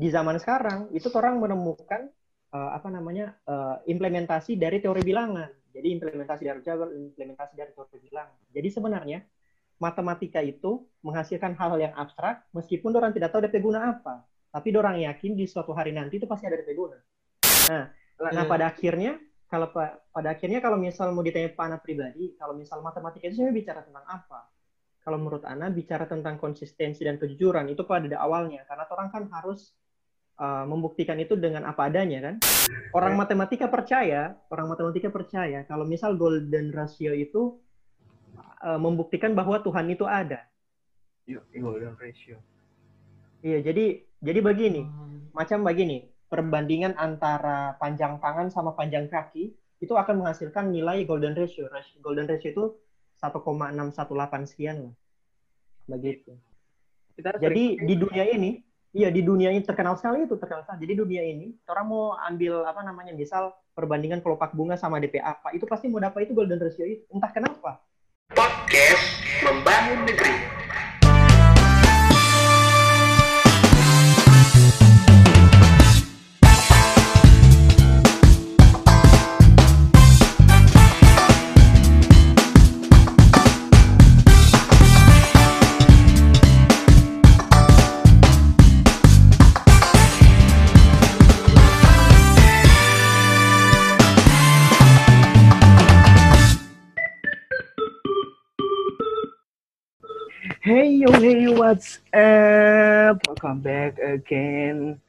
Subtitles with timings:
[0.00, 2.08] di zaman sekarang itu orang menemukan
[2.56, 5.52] uh, apa namanya uh, implementasi dari teori bilangan.
[5.70, 8.40] Jadi implementasi dari aljabar, implementasi dari teori bilangan.
[8.48, 9.18] Jadi sebenarnya
[9.76, 14.24] matematika itu menghasilkan hal-hal yang abstrak meskipun orang tidak tahu DP guna apa.
[14.50, 16.96] Tapi orang yakin di suatu hari nanti itu pasti ada DP guna.
[17.70, 17.84] Nah,
[18.32, 18.48] nah iya.
[18.48, 19.68] pada akhirnya kalau
[20.10, 23.80] pada akhirnya kalau misal mau ditanya Pak Ana pribadi, kalau misal matematika itu sebenarnya bicara
[23.84, 24.48] tentang apa?
[25.00, 29.74] Kalau menurut Ana bicara tentang konsistensi dan kejujuran itu pada awalnya karena orang kan harus
[30.40, 32.34] uh, membuktikan itu dengan apa adanya kan.
[32.96, 37.60] Orang matematika percaya, orang matematika percaya kalau misal golden ratio itu
[38.64, 40.48] uh, membuktikan bahwa Tuhan itu ada.
[41.54, 42.40] golden ratio.
[43.44, 45.32] Iya, jadi jadi begini, hmm.
[45.36, 51.66] macam begini perbandingan antara panjang tangan sama panjang kaki itu akan menghasilkan nilai golden ratio.
[52.04, 52.64] Golden ratio itu
[53.20, 54.94] 1,618 sekian lah.
[55.90, 56.32] Begitu.
[57.16, 58.60] Kita Jadi di dunia ini,
[58.90, 60.86] iya di dunia ini terkenal sekali itu terkenal sekali.
[60.86, 65.54] Jadi dunia ini orang mau ambil apa namanya misal perbandingan kelopak bunga sama DP apa
[65.54, 67.04] itu pasti mau dapat itu golden ratio itu.
[67.14, 67.82] Entah kenapa.
[68.30, 70.59] Podcast membangun negeri.
[100.60, 103.16] Hey yo, hey what's up?
[103.24, 105.00] Welcome back again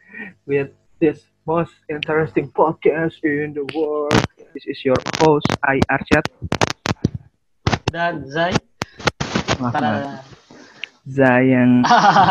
[0.47, 0.71] with
[1.03, 4.15] this most interesting podcast in the world.
[4.55, 6.23] This is your host, I Arsyad.
[7.91, 8.55] Dan Zai.
[9.59, 10.23] Tada.
[11.03, 11.83] Zai yang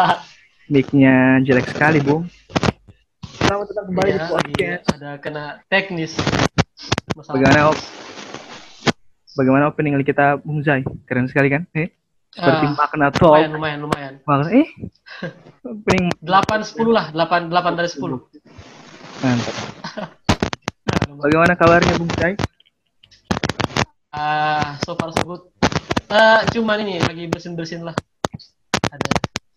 [0.72, 2.24] nicknya jelek sekali, Bung.
[3.36, 4.56] Selamat datang kembali ya, di podcast.
[4.56, 6.16] Iya, ada kena teknis.
[7.12, 7.78] Masalah Bagaimana op
[9.36, 10.80] Bagaimana opening kita, Bung Zai?
[11.04, 11.68] Keren sekali kan?
[11.76, 11.99] Eh?
[12.30, 13.34] Seperti uh, makna talk.
[13.34, 13.50] Lumayan,
[13.82, 14.48] lumayan, lumayan.
[14.54, 14.68] Eh?
[16.26, 18.22] Delapan sepuluh lah, delapan delapan dari sepuluh.
[19.20, 19.56] Mantap.
[21.26, 22.34] Bagaimana kabarnya Bung Cai?
[24.10, 25.42] Ah, uh, so far so good.
[26.10, 27.94] Uh, cuman ini lagi bersin bersin lah.
[28.90, 29.10] Ada.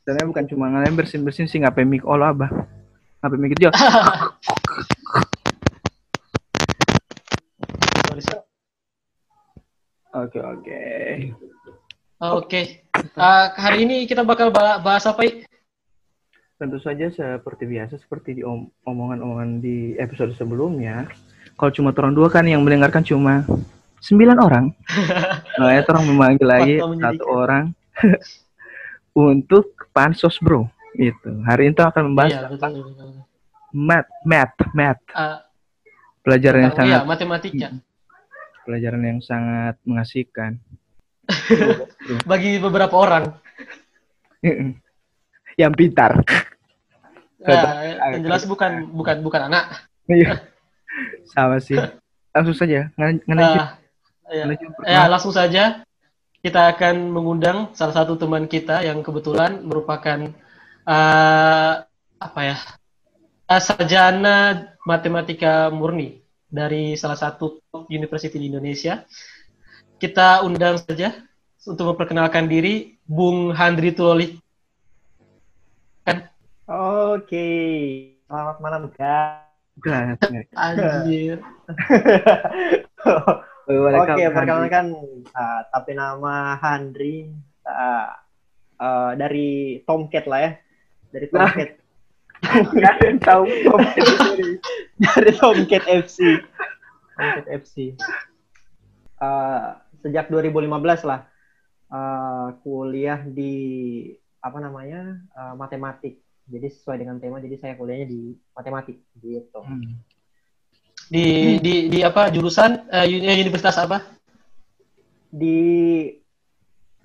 [0.04, 2.52] Sebenarnya bukan cuma ngalamin bersin bersin sih nggak pemik olah abah.
[3.22, 3.72] Nggak pemik dia.
[10.14, 10.86] Oke oke.
[12.24, 12.48] Oke.
[12.48, 12.66] Okay.
[13.20, 15.44] Uh, hari ini kita bakal bahas apa, I?
[16.56, 21.04] Tentu saja seperti biasa, seperti di om omongan-omongan di episode sebelumnya.
[21.60, 23.44] Kalau cuma orang dua kan yang mendengarkan cuma
[24.00, 24.72] sembilan orang.
[25.60, 27.76] nah, ya orang memanggil lagi satu orang
[29.28, 30.64] untuk pansos bro.
[30.96, 33.20] Itu hari ini akan membahas iya, betul, betul.
[33.76, 35.02] math, math, math.
[35.12, 35.44] Uh,
[36.24, 37.68] pelajaran yang oh, sangat iya, matematika.
[38.64, 40.64] Pelajaran yang sangat mengasihkan
[42.30, 43.24] bagi beberapa orang
[45.62, 46.20] yang pintar.
[47.44, 47.84] Nah,
[48.16, 49.88] yang jelas bukan bukan bukan anak.
[50.08, 50.48] Iya.
[51.32, 51.80] Sama sih.
[52.32, 52.92] Langsung saja.
[52.96, 53.76] Ng uh,
[54.32, 54.46] ya.
[54.88, 55.84] ya, langsung saja.
[56.44, 60.28] Kita akan mengundang salah satu teman kita yang kebetulan merupakan
[60.84, 61.74] uh,
[62.20, 62.58] apa ya
[63.60, 69.04] sarjana matematika murni dari salah satu university di Indonesia
[69.98, 71.14] kita undang saja
[71.64, 74.40] untuk memperkenalkan diri Bung Handri Tuloli.
[76.04, 76.28] Kan?
[76.68, 77.48] Oke,
[78.28, 79.44] selamat malam guys.
[80.54, 81.40] Anjir.
[83.64, 84.92] Oke, perkenalkan
[85.32, 87.32] uh, tapi nama Handri
[87.64, 88.12] uh,
[88.78, 90.52] uh, dari Tomcat lah ya.
[91.16, 91.70] Dari Tomcat.
[92.76, 94.48] Gak ada tahu Tomcat dari,
[95.04, 96.44] dari Tomcat FC.
[97.16, 97.96] Tomcat FC.
[99.24, 101.32] Uh, sejak 2015 lah
[101.88, 103.56] uh, kuliah di
[104.44, 106.20] apa namanya uh, matematik.
[106.44, 109.64] Jadi sesuai dengan tema, jadi saya kuliahnya di matematik gitu.
[109.64, 110.04] Hmm.
[111.08, 114.04] Di di di apa jurusan uh, universitas apa?
[115.32, 115.60] Di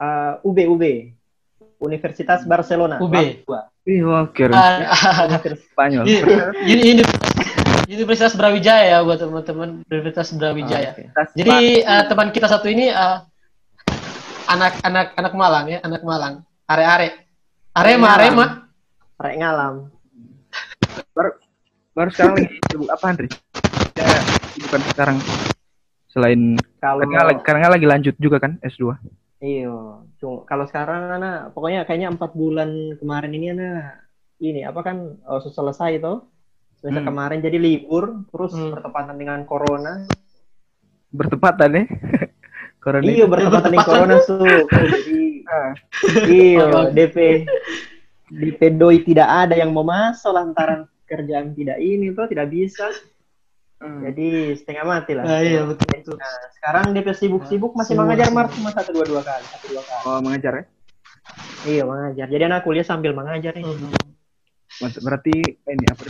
[0.03, 0.85] uh, UB UB
[1.79, 2.99] Universitas Barcelona.
[2.99, 3.15] UB.
[3.47, 4.53] Wah, keren.
[4.59, 6.05] Uh, Spanyol.
[6.67, 7.03] Ini,
[7.89, 10.93] Universitas Brawijaya ya buat teman-teman Universitas Brawijaya.
[10.93, 11.33] Oh, okay.
[11.41, 11.59] Jadi
[11.89, 13.25] uh, teman kita satu ini uh,
[14.45, 16.45] anak-anak anak Malang ya, anak Malang.
[16.69, 17.25] Are-are.
[17.73, 18.47] Arema, Arema.
[19.17, 19.75] Arek ngalam.
[21.17, 21.31] Baru,
[21.97, 23.29] baru sekarang lagi sibuk apa Andri?
[23.97, 24.21] Ya,
[24.69, 25.17] bukan sekarang.
[26.13, 26.41] Selain
[26.85, 29.01] kalau karena, karena lagi lanjut juga kan S2.
[29.41, 30.05] Iya,
[30.45, 34.05] kalau sekarang anak pokoknya kayaknya empat bulan kemarin ini anak
[34.45, 36.21] ini apa kan uh, selesai itu
[36.79, 37.09] semester Hmm.
[37.09, 38.71] kemarin jadi libur terus Hmm.
[38.73, 40.07] bertepatan dengan corona
[41.09, 41.85] Bertepatan ya.
[42.79, 45.73] Corona iya bertepatan dengan corona tuh jadi Ah,
[46.25, 47.17] iya Oh, DP
[48.31, 52.87] DP doi tidak ada yang mau masuk lantaran kerjaan tidak ini tuh tidak bisa
[53.79, 54.05] hmm.
[54.05, 56.15] jadi setengah mati lah Ah, iya betul betul.
[56.15, 58.29] Nah, sekarang DP sibuk-sibuk masih Semua mengajar.
[58.29, 60.65] Mars cuma satu dua dua kali satu dua kali Oh, mengajar ya?
[61.67, 63.91] iya mengajar jadi anak kuliah sambil mengajar nih Hmm.
[64.79, 65.35] Mas- Berarti
[65.67, 66.03] ini apa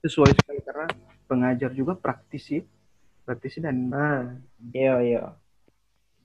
[0.00, 0.86] sesuai sekali karena
[1.28, 2.64] pengajar juga praktisi,
[3.24, 4.24] praktisi dan nah
[4.72, 5.22] iya iya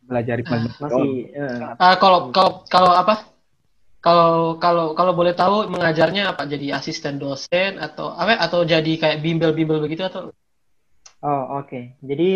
[0.06, 3.25] belajar Ah, masih eh, Ah, kalau kalau kalau apa?
[4.06, 6.45] Kalau kalau kalau boleh tahu mengajarnya apa?
[6.45, 8.38] Jadi asisten dosen atau apa?
[8.38, 10.30] Atau jadi kayak bimbel-bimbel begitu atau?
[11.25, 11.98] Oh, oke.
[12.06, 12.31] Jadi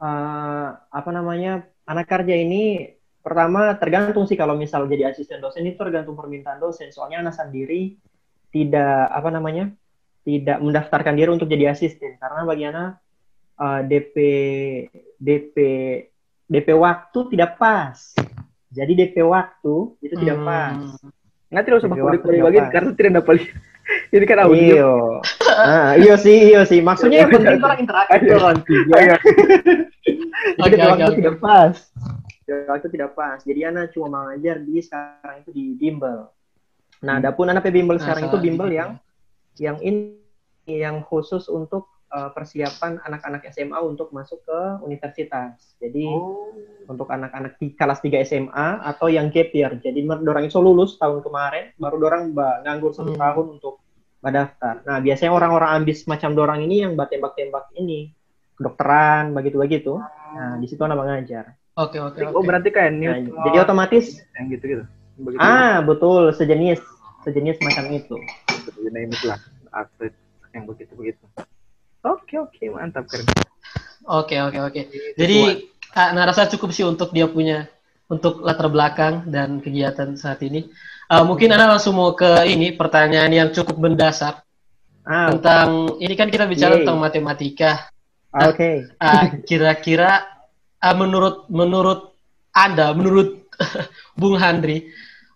[0.00, 0.68] eh,
[0.98, 1.68] apa namanya?
[1.88, 2.88] Anak kerja ini
[3.20, 6.88] pertama tergantung sih kalau misal jadi asisten dosen itu tergantung permintaan dosen.
[6.88, 8.00] Soalnya anak sendiri
[8.48, 9.76] tidak apa namanya?
[10.28, 13.00] Tidak mendaftarkan diri untuk jadi asisten karena bagi anak
[13.56, 14.14] eh, DP
[15.16, 15.56] DP
[16.44, 17.96] DP waktu tidak pas.
[18.68, 20.44] Jadi DP waktu itu tidak Hmm.
[20.44, 20.76] pas.
[21.48, 23.34] Nggak tidak usah Jadi pakai karena tidak dapat.
[24.12, 24.60] Ini kan audio.
[24.68, 24.92] Iyo.
[25.48, 26.84] Ah, iyo sih, iyo sih.
[26.84, 28.92] Maksudnya yang penting orang interaktif orang tiga.
[29.00, 29.14] Ayo.
[30.60, 31.74] Jadi Oke, waktu tidak pas.
[32.68, 33.40] Waktu tidak pas.
[33.40, 36.28] Jadi anak cuma mengajar di sekarang itu di bimbel.
[37.00, 37.20] Nah, Hmm.
[37.24, 38.76] adapun anak bimbel Nah, sekarang itu bimbel gitu.
[38.76, 38.90] yang
[39.56, 40.17] yang ini
[40.68, 45.76] yang khusus untuk uh, persiapan anak-anak SMA untuk masuk ke universitas.
[45.80, 46.52] Jadi Oh.
[46.88, 49.76] untuk anak-anak di kelas 3 SMA atau yang gap year.
[49.76, 53.20] Jadi dorang itu lulus tahun kemarin, baru dorang nganggur satu Hmm.
[53.20, 53.80] tahun untuk
[54.18, 54.84] daftar.
[54.84, 58.12] Nah, biasanya orang-orang ambis macam dorang ini yang tembak-tembak ini
[58.56, 59.96] kedokteran, begitu-begitu.
[60.34, 61.54] Nah, di situ anak mengajar.
[61.78, 62.46] Oke oke Oh, oke.
[62.48, 64.84] berarti kayak Nah, news jadi otomatis yang gitu-gitu.
[65.18, 65.38] Begitu.
[65.38, 66.78] ah betul sejenis
[67.22, 68.18] sejenis macam itu.
[68.82, 69.38] You name it lah.
[69.70, 70.14] Atlet
[70.58, 71.22] yang begitu-begitu.
[72.02, 73.26] Oke, oke, mantap keren.
[74.08, 74.82] Oke oke oke.
[75.14, 75.40] Jadi
[75.92, 77.68] ah, nah rasa cukup sih untuk dia punya
[78.08, 80.66] untuk latar belakang dan kegiatan saat ini.
[81.06, 84.40] Ah, mungkin Anda langsung mau ke ini pertanyaan yang cukup mendasar
[85.08, 86.84] Ah, tentang ini kan kita bicara Yeay.
[86.84, 87.72] tentang matematika.
[88.32, 88.70] oke.
[89.00, 90.24] Ah, kira-kira
[90.80, 92.12] ah, menurut menurut
[92.52, 93.46] Anda, menurut
[94.18, 94.88] Bung Handri,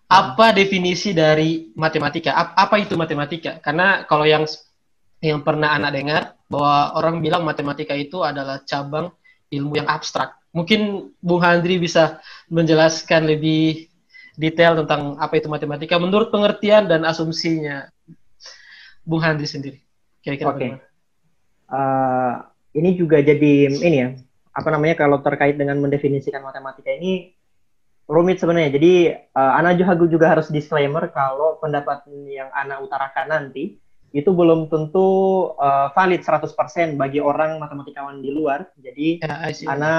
[0.09, 2.33] apa definisi dari matematika?
[2.33, 3.57] Ap- Apa itu matematika?
[3.61, 4.45] Karena kalau yang
[5.23, 9.15] yang pernah anak dengar bahwa orang bilang matematika itu adalah cabang
[9.47, 10.35] ilmu yang abstrak.
[10.51, 12.19] Mungkin Bung Handri bisa
[12.51, 13.87] menjelaskan lebih
[14.35, 17.87] detail tentang apa itu matematika menurut pengertian dan asumsinya
[19.07, 19.79] Bung Handri sendiri.
[20.19, 20.55] Kira-kira Oke.
[20.59, 20.85] bagaimana?
[21.73, 22.33] Eh,
[22.83, 24.09] ini juga jadi ini ya
[24.53, 27.33] apa namanya kalau terkait dengan mendefinisikan matematika ini
[28.05, 28.69] rumit sebenarnya.
[28.75, 28.93] Jadi
[29.33, 33.81] uh, Ana juga juga harus disclaimer kalau pendapat yang Ana utarakan nanti
[34.13, 35.09] itu belum tentu
[35.57, 36.53] uh, valid 100%
[37.01, 38.69] bagi orang matematikawan di luar.
[38.77, 39.17] Jadi
[39.65, 39.73] Ya.
[39.73, 39.95] Ana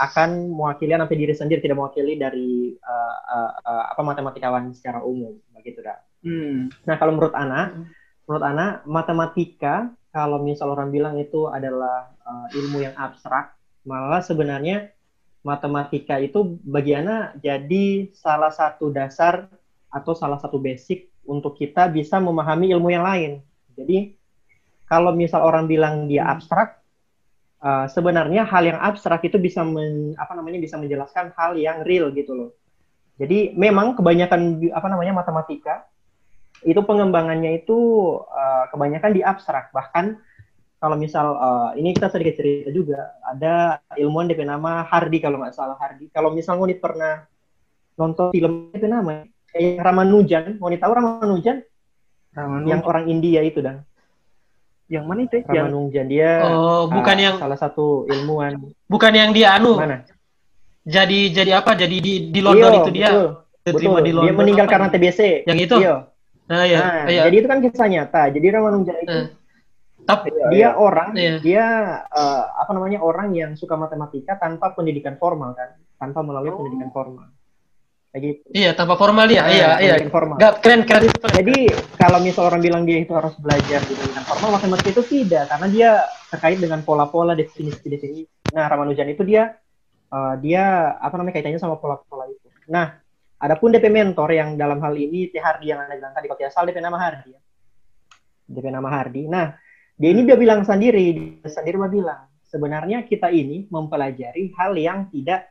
[0.00, 5.36] akan mewakili sampai diri sendiri tidak mewakili dari uh, uh, uh, apa matematikawan secara umum
[5.52, 6.00] begitu dah.
[6.24, 6.72] Hmm.
[6.88, 7.84] Nah, kalau menurut Ana,
[8.24, 13.54] menurut Ana, matematika kalau misal orang bilang itu adalah uh, ilmu yang abstrak,
[13.84, 14.88] malah sebenarnya
[15.44, 19.52] matematika itu bagi Ana jadi salah satu dasar
[19.92, 23.44] atau salah satu basic untuk kita bisa memahami ilmu yang lain.
[23.80, 24.14] Jadi
[24.90, 26.80] kalau misal orang bilang dia abstrak,
[27.62, 32.10] uh, sebenarnya hal yang abstrak itu bisa men, apa namanya bisa menjelaskan hal yang real
[32.10, 32.50] gitu loh.
[33.20, 35.84] Jadi memang kebanyakan apa namanya matematika
[36.64, 37.78] itu pengembangannya itu
[38.20, 39.72] uh, kebanyakan di abstrak.
[39.72, 40.16] Bahkan
[40.80, 45.52] kalau misal uh, ini kita sedikit cerita juga ada ilmuwan DP nama Hardy kalau nggak
[45.52, 46.08] salah Hardy.
[46.08, 47.28] Kalau misal ngonit pernah
[48.00, 50.56] nonton film DP nama kayak Ramanujan.
[50.56, 51.60] Ngonit tahu Ramanujan
[52.30, 52.68] Ramanujan.
[52.68, 53.82] yang orang India itu dan
[54.86, 55.38] yang mana itu?
[55.38, 55.42] ya?
[55.46, 60.02] Yang Ramanujan dia Oh, bukan uh, yang salah satu ilmuwan bukan yang dia anu mana
[60.82, 63.28] jadi jadi apa jadi di di London Iya, itu dia betul,
[63.62, 64.02] diterima betul.
[64.02, 64.88] di London dia meninggal apa karena?
[64.88, 65.96] TBC yang itu Iya.
[66.46, 67.22] nah ya Nah, iya.
[67.24, 69.26] jadi itu kan kisah nyata jadi Ramanujan itu Eh,
[70.02, 71.34] tapi dia orang Iya.
[71.38, 71.64] dia
[72.02, 76.58] eh, apa namanya orang yang suka matematika tanpa pendidikan formal kan tanpa melalui Oh.
[76.58, 77.28] pendidikan formal
[78.18, 79.68] gitu iya tanpa formal Nah, iya iya.
[79.94, 80.36] pendidikan formal.
[80.42, 81.02] Nggak, keren keren.
[81.14, 81.56] Jadi
[81.94, 85.46] kalau misal orang bilang dia itu harus belajar di pendidikan formal matematika itu tidak.
[85.46, 85.90] Karena dia
[86.34, 88.50] terkait dengan pola-pola definisi-definisi.
[88.50, 89.54] Nah Ramanujan itu dia
[90.10, 92.50] eh, dia apa namanya kaitannya sama pola-pola itu.
[92.66, 92.98] Nah
[93.40, 96.52] adapun DP mentor yang dalam hal ini T Hardy yang anda bilang tadi kalau tidak
[96.52, 97.40] salah DP nama Hardy ya.
[98.50, 99.56] DP nama Hardy nah
[99.96, 105.08] dia ini dia bilang sendiri dia sendiri dia bilang sebenarnya kita ini mempelajari hal yang
[105.08, 105.49] tidak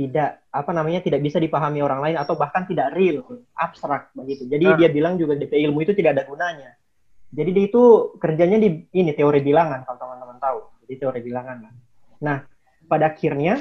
[0.00, 3.20] tidak apa namanya tidak bisa dipahami orang lain atau bahkan tidak real,
[3.52, 4.48] abstrak begitu.
[4.48, 4.76] Jadi Ah.
[4.80, 6.72] dia bilang juga DP ilmu itu tidak ada gunanya.
[7.28, 7.82] Jadi dia itu
[8.16, 10.58] kerjanya di ini teori bilangan kalau teman-teman tahu.
[10.88, 11.56] Jadi teori bilangan.
[11.68, 11.72] lah.
[12.24, 12.38] Nah,
[12.88, 13.60] pada akhirnya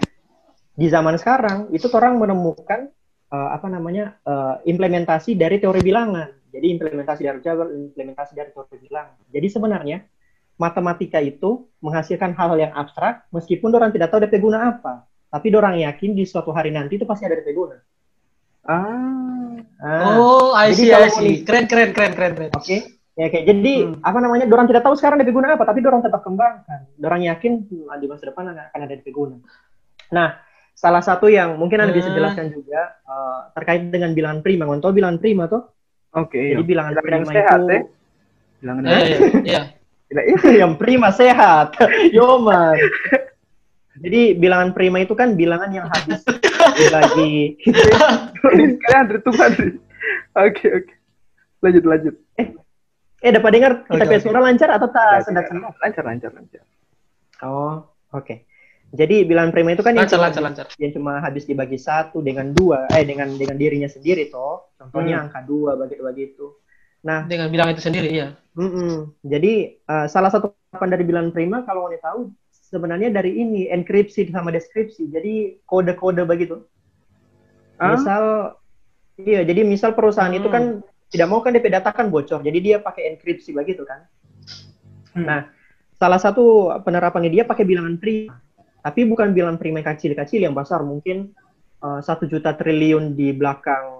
[0.73, 2.87] di zaman sekarang itu orang menemukan
[3.29, 6.39] eh, apa namanya eh, implementasi dari teori bilangan.
[6.49, 9.19] Jadi implementasi dari aljabar, implementasi dari teori bilangan.
[9.29, 9.97] Jadi sebenarnya
[10.57, 15.08] matematika itu menghasilkan hal-hal yang abstrak meskipun orang tidak tahu DP guna apa.
[15.29, 17.77] Tapi orang yakin di suatu hari nanti itu pasti ada DP guna.
[18.65, 21.45] Ah, Ah, Oh, I see, I see.
[21.47, 22.51] Keren, keren, keren, keren, keren.
[22.57, 22.99] Oke.
[23.15, 23.99] Ya kayak jadi Hmm.
[23.99, 24.45] apa namanya?
[24.47, 26.87] Dorang tidak tahu sekarang DP guna apa, tapi dorang tetap kembangkan.
[26.95, 29.39] Dorang yakin hmm, di masa depan akan ada DP guna.
[30.15, 30.39] Nah,
[30.71, 32.15] salah satu yang mungkin Anda bisa Hmm.
[32.15, 34.63] jelaskan juga eh, terkait dengan bilangan prima.
[34.67, 35.67] Kau tahu bilangan prima tuh?
[36.09, 36.39] oke.
[36.39, 36.65] Jadi iya.
[36.65, 37.83] bilangan Bilangan yang prima sehat, itu eh.
[38.59, 39.61] Bilangan Eh, yang iya, iya.
[40.65, 41.67] yang prima sehat.
[42.17, 42.75] Yoman.
[43.99, 46.23] Jadi bilangan prima itu kan bilangan yang habis
[46.79, 47.59] dibagi.
[49.23, 49.69] Tunggu Andri.
[50.39, 50.93] Oke, oke.
[51.59, 52.15] Lanjut, lanjut.
[53.19, 54.23] Eh, dapat dengar kita oke.
[54.23, 55.75] suara lancar atau tak Tidak, sendak-sendak?
[55.83, 56.63] Lancar, lancar, lancar.
[57.43, 57.83] Oh,
[58.15, 58.47] oke.
[58.89, 60.65] Jadi bilangan prima itu kan yang Lancar, cuma, lancar, lancar.
[60.81, 64.73] yang cuma habis dibagi satu dengan dua, eh dengan dengan dirinya sendiri toh.
[64.79, 66.45] Contohnya angka dua begitu begitu.
[66.99, 68.35] Nah, Dengan bilang itu sendiri, iya.
[68.59, 69.23] mm-mm.
[69.23, 72.27] jadi eh, salah satu harapan dari bilangan prima kalau mau tahu
[72.69, 75.09] sebenarnya dari ini enkripsi sama deskripsi.
[75.09, 75.33] Jadi
[75.65, 76.61] kode-kode begitu.
[77.81, 77.97] Ah?
[77.97, 78.23] Misal,
[79.19, 79.41] iya.
[79.41, 80.53] Jadi misal perusahaan itu Hmm.
[80.55, 80.63] kan
[81.09, 82.45] tidak mau kan DP data kan bocor.
[82.45, 84.05] Jadi dia pakai enkripsi begitu kan.
[85.17, 85.25] Hmm.
[85.25, 85.39] Nah,
[85.97, 88.37] salah satu penerapannya dia pakai bilangan prima.
[88.79, 90.85] Tapi bukan bilangan prima yang kecil-kecil yang besar.
[90.85, 91.33] Mungkin
[91.81, 93.97] eh, satu juta triliun di belakang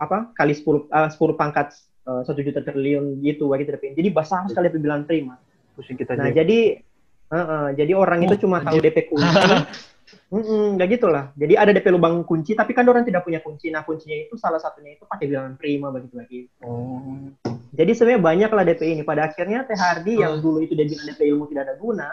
[0.00, 1.72] apa kali 10 eh, 10 pangkat
[2.08, 3.78] eh, satu juta triliun gitu begitu.
[3.78, 5.34] Jadi besar sekali bilangan prima.
[5.78, 6.42] Pusing kita Nah, aja.
[6.42, 6.82] jadi
[7.30, 8.82] eh, eh, jadi orang itu Oh, cuma tahu.
[8.82, 9.26] DP kunci.
[10.30, 11.34] Mm nggak gitu lah.
[11.34, 13.66] Jadi ada DP lubang kunci, tapi kan orang tidak punya kunci.
[13.70, 16.54] Nah, kuncinya itu salah satunya itu pakai bilangan prima begitu begitu.
[16.62, 17.34] Oh.
[17.74, 19.02] Jadi sebenarnya banyak lah DP ini.
[19.02, 22.08] Pada akhirnya Teh Hardi yang dulu itu dia bilang DP ilmu tidak ada guna,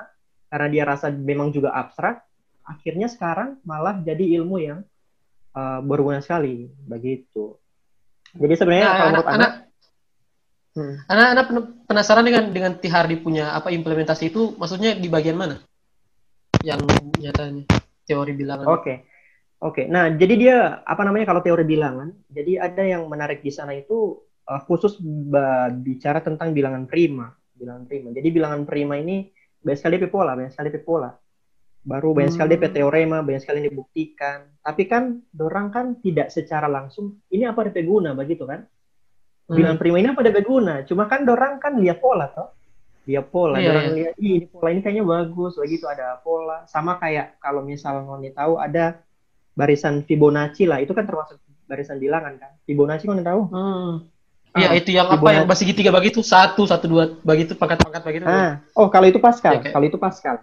[0.50, 2.26] karena dia rasa memang juga abstrak,
[2.66, 4.82] akhirnya sekarang malah jadi ilmu yang
[5.54, 6.74] uh, berguna sekali.
[6.90, 7.54] Begitu.
[8.34, 9.52] Jadi sebenarnya Nah, kalau anak, menurut anak, anak,
[10.78, 15.36] hmm, anak, anak pen- penasaran dengan dengan Tihardi punya apa implementasi itu, maksudnya di bagian
[15.36, 15.58] mana?
[16.62, 16.86] Yang
[17.18, 17.66] nyatanya
[18.06, 18.66] teori bilangan.
[18.70, 18.96] oke.
[19.58, 23.74] Oke, nah jadi dia apa namanya kalau teori bilangan, jadi ada yang menarik di sana
[23.74, 25.02] itu uh, khusus
[25.82, 28.14] bicara tentang bilangan prima, bilangan prima.
[28.14, 29.34] Jadi bilangan prima ini
[29.66, 31.10] banyak sekali pola, banyak sekali pola.
[31.82, 32.70] Baru banyak sekali Hmm.
[32.70, 34.62] teorema, banyak sekali dibuktikan.
[34.62, 38.62] Tapi kan dorang kan tidak secara langsung ini apa DP guna begitu kan?
[39.48, 39.56] Hmm.
[39.56, 40.84] Bilangan prima ini apa DP guna?
[40.84, 42.52] Cuma kan dorang kan lihat pola toh.
[43.08, 43.96] Lihat pola, Iya, dorang iya.
[43.96, 46.68] lihat "Ih, ini pola ini kayaknya bagus, begitu ada pola.
[46.68, 49.00] Sama kayak kalau misal ngoni tahu ada
[49.54, 52.52] barisan Fibonacci lah, itu kan termasuk barisan bilangan kan.
[52.64, 53.42] Fibonacci ngoni tahu?
[53.48, 53.92] Hmm.
[54.54, 55.36] Iya, Ah, itu yang apa Fibonacci.
[55.38, 58.24] yang bagi segitiga begitu, satu, satu, dua, begitu pangkat-pangkat begitu.
[58.28, 60.36] Ah, oh kalau itu Pascal, Iya, kayak- kalau itu Pascal.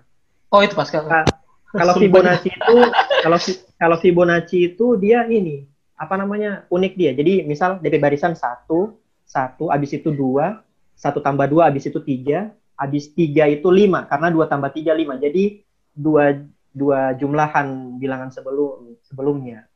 [0.49, 1.04] Oh, itu Pascal.
[1.06, 1.28] Ah,
[1.75, 2.76] Kalau Fibonacci itu
[3.20, 3.38] kalau
[3.75, 7.11] kalau Fibonacci itu dia ini apa namanya unik dia.
[7.15, 10.63] Jadi misal DP barisan satu, satu, abis itu dua,
[10.95, 15.19] satu tambah dua, abis itu tiga, abis tiga itu lima karena dua tambah tiga lima.
[15.19, 15.63] Jadi
[15.95, 16.35] dua
[16.75, 19.71] dua jumlahan bilangan sebelum sebelumnya.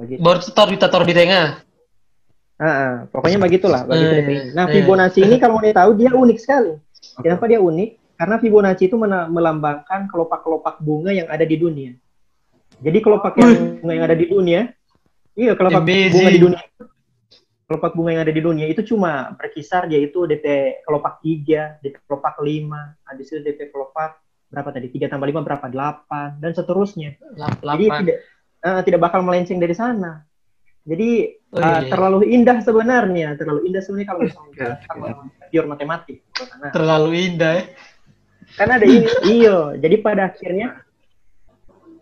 [0.00, 0.24] Begitu.
[0.24, 1.60] Baru taruh kita taruh di tengah.
[2.60, 3.84] Ah, ah, pokoknya begitulah.
[3.88, 4.30] Begitu Eh, DP.
[4.52, 4.72] Nah eh.
[4.80, 6.72] Fibonacci ini kalau mau tahu dia unik sekali.
[7.20, 8.16] Kenapa dia unik?
[8.20, 11.96] Karena Fibonacci itu melambangkan kelopak-kelopak bunga yang ada di dunia.
[12.80, 14.68] Jadi kelopak yang bunga yang ada di dunia,
[15.34, 16.12] iya kelopak Amazing.
[16.12, 16.62] bunga di dunia.
[17.64, 20.46] Kelopak bunga yang ada di dunia itu cuma berkisar yaitu DP
[20.82, 22.66] kelopak 3, DP kelopak 5,
[23.06, 24.18] habis itu DP kelopak
[24.50, 24.90] berapa tadi?
[24.90, 25.66] 3 tambah 5 berapa?
[25.70, 27.14] 8 dan seterusnya.
[27.34, 27.98] Lap- Jadi Lapan.
[28.02, 28.16] tidak
[28.60, 30.26] eh, tidak bakal melenceng dari sana.
[30.82, 31.90] Jadi Oh, eh, iya.
[31.90, 34.70] terlalu indah sebenarnya, terlalu indah sebenarnya kalau misalnya
[35.50, 36.22] pure matematik.
[36.30, 37.64] Karena Terlalu indah ya.
[38.50, 40.82] karena ada ini iyo jadi pada akhirnya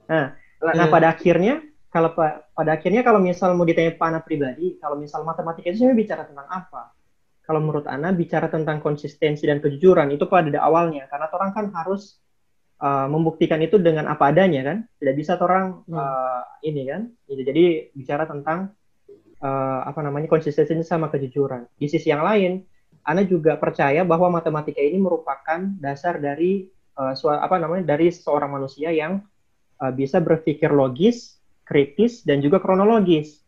[0.08, 1.60] nah nah pada akhirnya
[1.98, 5.82] kalau pa- pada akhirnya kalau misal mau ditanya Pak Ana pribadi kalau misal matematika itu
[5.82, 6.94] sebenarnya bicara tentang apa?
[7.42, 11.10] Kalau menurut Ana bicara tentang konsistensi dan kejujuran itu pada awalnya.
[11.10, 12.22] Karena orang kan harus
[12.78, 14.78] uh, membuktikan itu dengan apa adanya kan?
[15.00, 15.98] Tidak bisa orang Hmm.
[15.98, 17.10] uh, ini kan?
[17.26, 17.42] Gitu.
[17.42, 17.64] jadi
[17.96, 18.78] bicara tentang
[19.42, 21.66] uh, apa namanya konsistensi sama kejujuran.
[21.74, 22.62] Di sisi yang lain
[23.08, 26.68] Ana juga percaya bahwa matematika ini merupakan dasar dari
[27.00, 29.24] uh, apa namanya dari seorang manusia yang
[29.80, 31.37] uh, bisa berpikir logis,
[31.68, 33.44] kritis dan juga kronologis.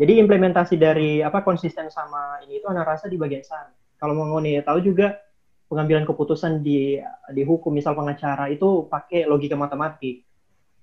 [0.00, 3.68] Jadi implementasi dari apa konsisten sama ini itu Ana rasa di bagian sana.
[4.00, 5.20] Kalau mau ngoni tahu juga
[5.68, 6.96] pengambilan keputusan di
[7.36, 10.24] di hukum misal pengacara itu pakai logika matematik.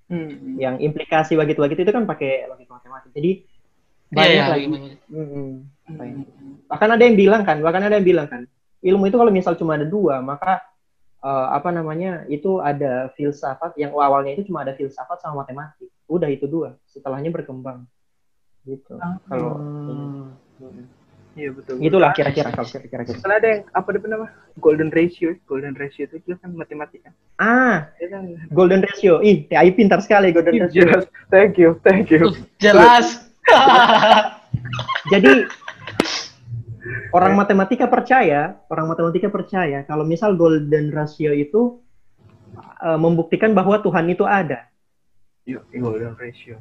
[0.08, 0.56] Hmm.
[0.56, 3.12] yang implikasi begitu-begitu itu kan pakai logika matematik.
[3.12, 3.44] Jadi
[4.08, 4.66] Iya, banyak iya, lagi.
[5.12, 5.48] Mm-mm.
[5.84, 6.14] Apa ya?
[6.16, 6.54] Hmm.
[6.64, 8.42] Bahkan ada yang bilang kan, bahkan ada yang bilang kan,
[8.80, 10.64] ilmu itu kalau misal cuma ada dua, maka
[11.20, 15.87] eh, apa namanya itu ada filsafat yang awalnya itu cuma ada filsafat sama matematik.
[16.08, 17.84] Udah itu dua, setelahnya berkembang.
[18.64, 18.96] Gitu.
[19.28, 20.34] Kalau Hmm.
[20.58, 20.98] Mm-mm.
[21.38, 21.78] Iya betul.
[21.78, 23.06] itulah kira-kira kalau kira-kira.
[23.06, 24.26] Kalau ada yang apa dia nama
[24.58, 27.14] golden ratio, golden ratio itu juga kan matematika.
[27.38, 28.34] Ah, kan?
[28.50, 29.22] golden ratio.
[29.22, 30.82] Ih, TI pintar sekali golden ratio.
[30.82, 31.06] jelas.
[31.30, 32.34] Thank you, thank you.
[32.58, 33.30] Jelas.
[35.14, 35.46] Jadi
[37.14, 41.78] orang matematika percaya, orang matematika percaya kalau misal golden ratio itu
[42.82, 44.66] eh, membuktikan bahwa Tuhan itu ada.
[45.48, 46.60] Yuk, golden ratio.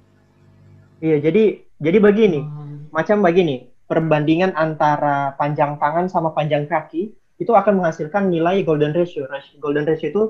[1.03, 2.88] Iya, jadi jadi begini, Hmm.
[2.89, 9.27] macam begini, perbandingan antara panjang tangan sama panjang kaki itu akan menghasilkan nilai golden ratio.
[9.60, 10.24] Golden ratio itu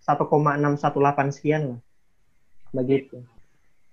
[0.00, 1.80] 1,618 sekian lah.
[2.72, 3.20] Begitu.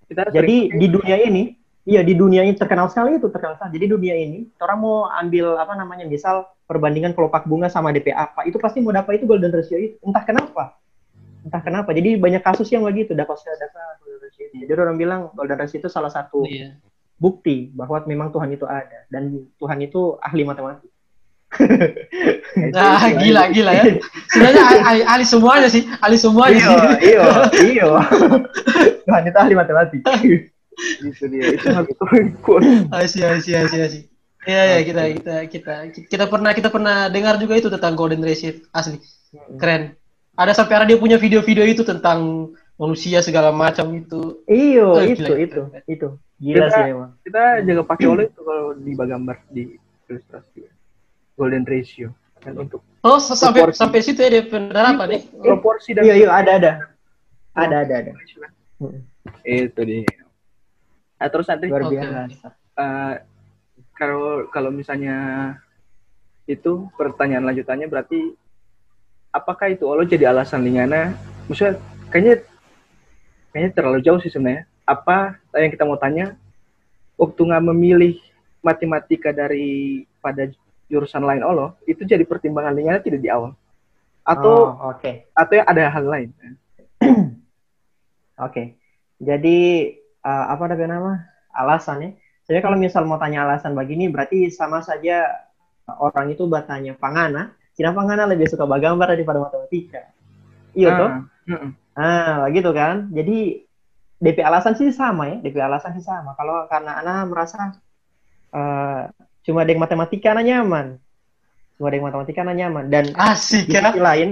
[0.07, 1.55] Kita Jadi di dunia ini,
[1.87, 3.79] iya di dunia ini terkenal sekali itu terkenal sekali.
[3.79, 8.43] Jadi dunia ini, orang mau ambil apa namanya, misal perbandingan kelopak bunga sama DP apa,
[8.47, 9.95] itu pasti mau dapat itu golden ratio itu.
[10.03, 10.75] Entah kenapa,
[11.41, 11.89] entah kenapa.
[11.91, 14.45] Jadi banyak kasus yang begitu dapat data golden ratio.
[14.53, 16.77] Jadi orang bilang golden ratio itu salah satu Iya.
[17.17, 20.89] bukti bahwa memang Tuhan itu ada dan Tuhan itu ahli matematik.
[22.71, 23.83] Nah, gila gila ya.
[24.31, 26.79] Sebenarnya ahli, ahli, semuanya sih, ahli semuanya Iya, sih.
[27.11, 27.23] iya,
[27.75, 27.87] iya.
[29.03, 30.01] Tuhan itu ahli matematik.
[31.03, 31.51] Itu dia.
[31.53, 31.67] Itu.
[32.89, 34.01] Asih, asih, asih, asih.
[34.47, 35.73] Iya, ya kita kita kita
[36.09, 38.97] kita pernah kita pernah dengar juga itu tentang golden ratio asli.
[39.61, 39.93] Keren.
[40.41, 44.41] Ada sampai ada dia punya video-video itu tentang manusia segala macam itu.
[44.49, 45.79] Iyo, Eh, itu, gila, itu, gila.
[45.85, 46.07] itu.
[46.41, 47.11] Gila Kita- sih memang.
[47.21, 49.63] Kita jaga pakai oleh itu kalau di gambar di
[50.07, 50.59] ilustrasi.
[51.37, 52.09] Golden ratio.
[52.41, 53.77] Dan untuk Oh, sampai Proporsi.
[53.77, 55.21] sampai situ ya dia penerapan nih.
[55.37, 56.71] proporsi dan Iya, iya, ada, ada.
[57.53, 58.11] Ada, ada, ada.
[58.77, 58.97] Hmm.
[59.41, 60.05] itu dia.
[61.17, 62.49] Nah, terus nanti Luar biasa.
[62.75, 63.13] eh,
[63.93, 65.17] kalau kalau misalnya
[66.45, 68.33] itu pertanyaan lanjutannya berarti
[69.31, 71.15] apakah itu Allah jadi alasan Lingana?
[71.47, 71.79] Maksudnya
[72.11, 72.43] kayaknya
[73.51, 74.67] kayaknya terlalu jauh sih sebenarnya.
[74.85, 76.35] Apa yang kita mau tanya
[77.15, 78.19] waktu nggak memilih
[78.61, 80.51] matematika dari pada
[80.91, 83.55] jurusan lain Allah itu jadi pertimbangan Lingana tidak di awal
[84.21, 85.31] atau Oh, oke.
[85.33, 86.29] atau ya ada hal lain?
[88.45, 88.77] Oke.
[89.21, 89.57] Jadi
[89.97, 91.25] eh, apa ada nama?
[91.53, 92.17] Alasannya.
[92.45, 95.29] Jadi kalau misal mau tanya alasan begini berarti sama saja
[96.01, 100.11] orang itu bertanya pangana, kenapa pangana lebih suka bagambar daripada matematika?
[100.75, 101.09] Iya toh?
[101.51, 101.69] Ah.
[101.95, 103.11] Ah, gitu kan.
[103.11, 103.67] Jadi
[104.21, 106.37] DP alasan sih sama ya, DP alasan sih sama.
[106.37, 107.75] Kalau karena Ana merasa
[108.53, 109.01] eh,
[109.43, 111.01] cuma dengan matematika Ana nyaman.
[111.75, 113.89] Cuma dengan matematika Ana nyaman dan Asik di ya.
[113.89, 114.29] sisi lain,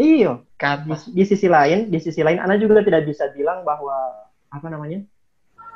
[0.00, 3.92] iyo, di, di sisi lain, di sisi lain Ana juga tidak bisa bilang bahwa
[4.50, 5.04] apa namanya?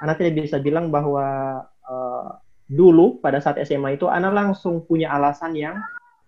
[0.01, 1.25] Ana tidak bisa bilang bahwa
[1.85, 2.29] eh,
[2.65, 5.77] dulu pada saat SMA itu Ana langsung punya alasan yang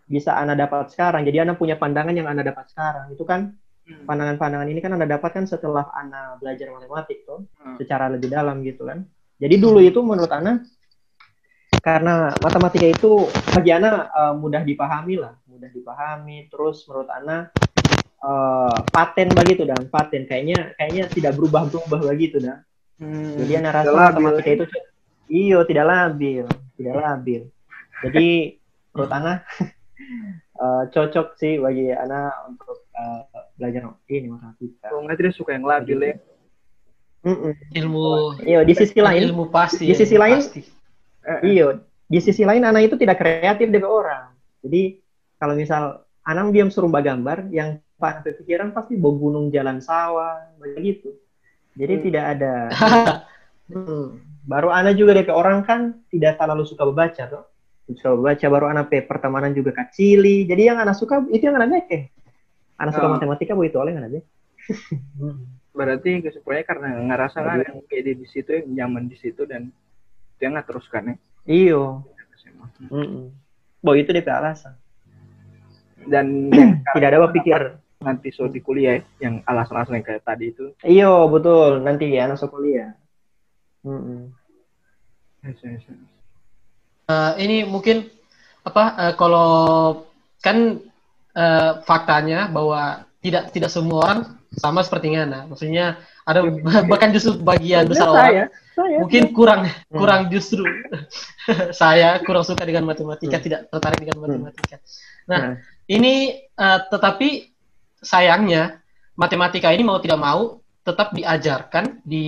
[0.07, 1.27] bisa Ana dapat sekarang.
[1.27, 3.11] Jadi Ana punya pandangan yang Ana dapat sekarang.
[3.11, 3.55] Itu kan
[3.87, 7.79] pandangan-pandangan ini kan Anda dapatkan setelah Anda belajar matematik tuh Hmm.
[7.79, 9.07] secara lebih dalam gitu kan.
[9.39, 10.59] Jadi dulu itu menurut Anda
[11.79, 17.37] karena matematika itu bagi Anda eh, mudah dipahami lah, mudah dipahami terus menurut Anda
[18.19, 22.59] eh, paten begitu dan paten kayaknya kayaknya tidak berubah-berubah begitu dah.
[22.99, 23.39] Hmm.
[23.39, 24.57] Jadi Anda rasa matematika ya.
[24.59, 24.65] itu
[25.31, 27.43] iyo tidak labil, tidak labil.
[28.03, 28.27] Jadi
[28.91, 29.33] menurut Ana
[30.57, 33.23] eh, cocok sih bagi Ana untuk eh,
[33.57, 34.89] belajar ini matematika.
[34.89, 36.15] Kalau nggak tidak suka yang labil ya.
[37.27, 37.53] Mm-mm.
[37.75, 38.03] Ilmu
[38.47, 39.83] Iya, di sisi lain, ilmu pasti.
[39.83, 40.63] di sisi lain- pasti.
[41.43, 41.75] iya,
[42.07, 44.25] di sisi lain anak itu tidak kreatif dengan orang.
[44.63, 45.03] Jadi
[45.37, 45.83] kalau misal
[46.23, 51.19] anak diam suruh gambar, yang pak pikiran pasti bawa gunung jalan sawah, begitu.
[51.75, 52.05] Jadi Hmm.
[52.07, 52.55] tidak ada.
[53.67, 54.23] Hmm.
[54.47, 57.43] Baru anak juga dari orang kan tidak terlalu suka membaca tuh.
[57.87, 60.43] Suka membaca baru anak pe pertemanan juga kacili.
[60.43, 62.11] Jadi yang anak suka itu yang anak beke.
[62.83, 63.13] Anak suka Oh.
[63.15, 64.27] matematika begitu oleh anak beke.
[65.79, 69.71] Berarti kesimpulannya karena ngerasa kan yang kayak dia di situ yang nyaman di situ dan
[70.41, 71.17] dia nggak teruskan ya.
[71.47, 71.83] Iyo.
[72.91, 73.31] Mm-mm.
[73.85, 74.75] Bahwa itu DP alasan.
[76.09, 76.51] Dan
[76.97, 80.75] Tidak ada pikir nanti so di kuliah ya, yang alasan-alasan yang kayak tadi itu.
[80.83, 81.85] Iyo, betul.
[81.85, 82.97] Nanti ya anak kuliah.
[83.87, 84.33] Mm-mm.
[85.47, 86.16] Yes, yes, yes.
[87.07, 88.11] Eh, ini mungkin
[88.67, 89.51] apa eh, kalau
[90.43, 90.83] kan
[91.39, 94.21] eh, faktanya bahwa tidak tidak semua orang
[94.59, 95.47] sama seperti Ngana.
[95.47, 96.43] Maksudnya ada
[96.91, 98.97] bahkan justru bagian besar orang saya, saya.
[98.99, 100.03] mungkin kurang Hmm.
[100.03, 100.67] kurang justru
[101.81, 104.77] saya kurang suka dengan matematika, tidak tertarik dengan matematika.
[105.31, 105.53] Nah, Nah.
[105.87, 107.29] ini eh, tetapi
[108.03, 108.83] sayangnya
[109.15, 112.27] matematika ini mau tidak mau tetap diajarkan di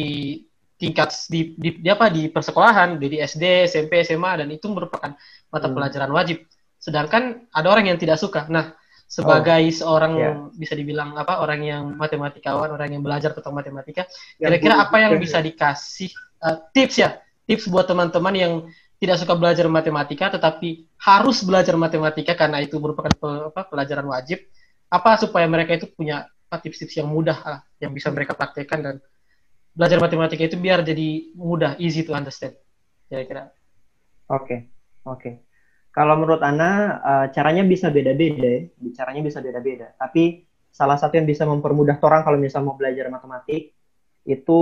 [0.79, 5.11] tingkat di, di, di apa di persekolahan di SD, SMP, SMA dan itu merupakan
[5.51, 5.75] mata Hmm.
[5.75, 6.47] pelajaran wajib.
[6.79, 8.47] Sedangkan ada orang yang tidak suka.
[8.47, 8.79] Nah,
[9.11, 10.31] sebagai seorang ya.
[10.55, 14.07] bisa dibilang apa orang yang matematikawan, orang yang belajar tentang matematika,
[14.39, 16.13] kira-kira apa yang bisa dikasih
[16.45, 17.19] eh, tips ya?
[17.49, 18.53] Tips buat teman-teman yang
[19.01, 24.45] tidak suka belajar matematika tetapi harus belajar matematika karena itu merupakan pe- apa, pelajaran wajib.
[24.93, 28.95] Apa supaya mereka itu punya apa, tips-tips yang mudah lah, yang bisa mereka praktekkan dan
[29.79, 32.59] belajar matematika itu biar jadi mudah, easy to understand.
[33.07, 33.55] Kira-kira.
[34.27, 34.67] Oke,
[35.07, 35.47] oke.
[35.95, 38.67] Kalau menurut Ana, eh, caranya bisa beda-beda ya.
[38.99, 39.95] Caranya bisa beda-beda.
[39.95, 40.43] Tapi
[40.75, 43.79] salah satu yang bisa mempermudah orang kalau misal mau belajar matematik,
[44.27, 44.61] itu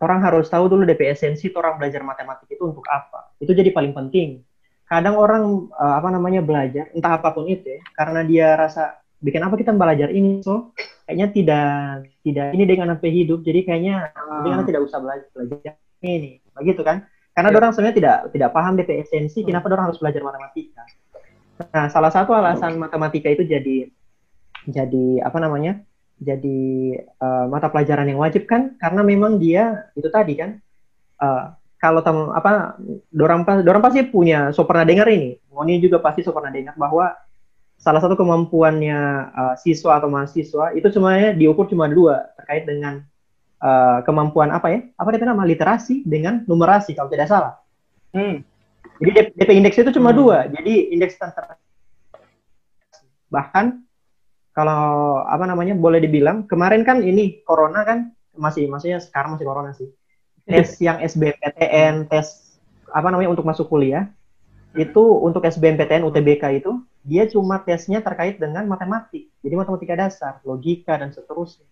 [0.00, 3.36] orang harus tahu dulu DP esensi orang belajar matematik itu untuk apa.
[3.38, 4.42] Itu jadi paling penting.
[4.88, 9.40] Kadang orang eh, apa namanya belajar, entah apa pun itu ya, karena dia rasa bikin
[9.40, 10.76] apa kita belajar ini, so
[11.08, 11.68] kayaknya tidak
[12.20, 14.44] tidak ini dengan sampai hidup, jadi kayaknya Ah.
[14.44, 17.08] Anda tidak usah belajar belajar ini, begitu kan?
[17.32, 17.56] Karena Ya.
[17.56, 20.84] orang sebenarnya tidak tidak paham DP esensi, kenapa orang harus belajar matematika.
[21.72, 23.88] Nah, salah satu alasan matematika itu jadi
[24.68, 25.80] jadi apa namanya?
[26.20, 30.60] Jadi eh, mata pelajaran yang wajib kan karena memang dia itu tadi kan
[31.18, 31.44] eh,
[31.80, 32.78] kalau tem apa
[33.12, 35.36] dorang pas dorang pasti punya so pernah dengar ini.
[35.50, 37.12] Ngoni juga pasti so pernah dengar bahwa
[37.78, 39.00] salah satu kemampuannya
[39.32, 43.04] eh, siswa atau mahasiswa itu semuanya diukur cuma dua terkait dengan
[43.60, 44.80] eh, kemampuan apa ya?
[44.96, 47.60] Apa dia nama literasi dengan numerasi kalau tidak salah.
[48.14, 48.40] Hmm.
[49.02, 50.18] Jadi DP, DP indeks itu cuma Hmm.
[50.18, 50.38] dua.
[50.48, 51.58] Jadi indeks tentang
[53.32, 53.82] bahkan
[54.54, 59.74] kalau apa namanya boleh dibilang kemarin kan ini corona kan masih maksudnya sekarang masih corona
[59.74, 59.90] sih.
[60.46, 62.54] Tes yang SBMPTN, tes
[62.92, 64.06] apa namanya untuk masuk kuliah
[64.76, 69.28] itu untuk SBMPTN UTBK itu dia cuma tesnya terkait dengan matematik.
[69.44, 71.68] Jadi matematika dasar, logika dan seterusnya.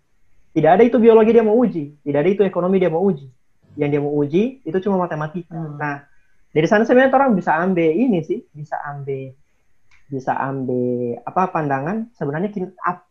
[0.52, 3.32] Tidak ada itu biologi dia mau uji, tidak ada itu ekonomi dia mau uji.
[3.80, 5.56] Yang dia mau uji itu cuma matematika.
[5.56, 5.80] Hmm.
[5.80, 6.04] Nah,
[6.52, 9.32] dari sana sebenarnya orang bisa ambil ini sih, bisa ambil
[10.12, 12.52] bisa ambil apa pandangan sebenarnya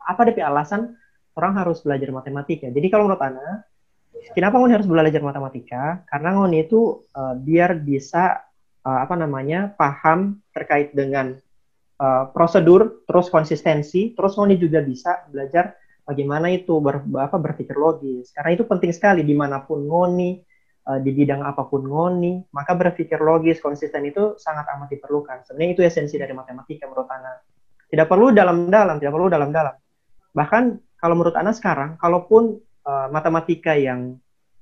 [0.05, 0.93] apa DP alasan
[1.33, 2.69] orang harus belajar matematika.
[2.69, 3.65] Jadi kalau menurut Ana,
[4.37, 6.05] kenapa Ngoni harus belajar matematika?
[6.05, 8.45] Karena Ngoni itu eh, biar bisa
[8.85, 11.33] eh, apa namanya paham terkait dengan
[12.01, 18.33] eh, prosedur, terus konsistensi, terus Ngoni juga bisa belajar bagaimana itu ber, apa berpikir logis.
[18.33, 20.41] Karena itu penting sekali di mana pun Ngoni
[20.89, 25.45] eh, di bidang apa pun ngoni, maka berpikir logis, konsisten itu sangat amat diperlukan.
[25.45, 27.37] Sebenarnya itu esensi dari matematika menurut Ana.
[27.91, 29.75] Tidak perlu dalam-dalam, tidak perlu dalam-dalam.
[30.33, 30.63] Bahkan
[30.97, 34.17] kalau menurut Ana sekarang, kalaupun eh, matematika yang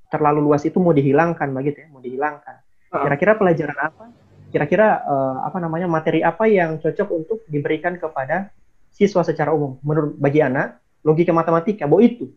[0.10, 2.56] terlalu luas itu mau dihilangkan begitu ya, mau dihilangkan.
[2.89, 4.10] Kira-kira pelajaran apa?
[4.50, 8.50] Kira-kira eh, apa namanya materi apa yang cocok untuk diberikan kepada
[8.90, 9.78] siswa secara umum?
[9.86, 12.34] Menurut bagi Ana, logika matematika, bahwa itu,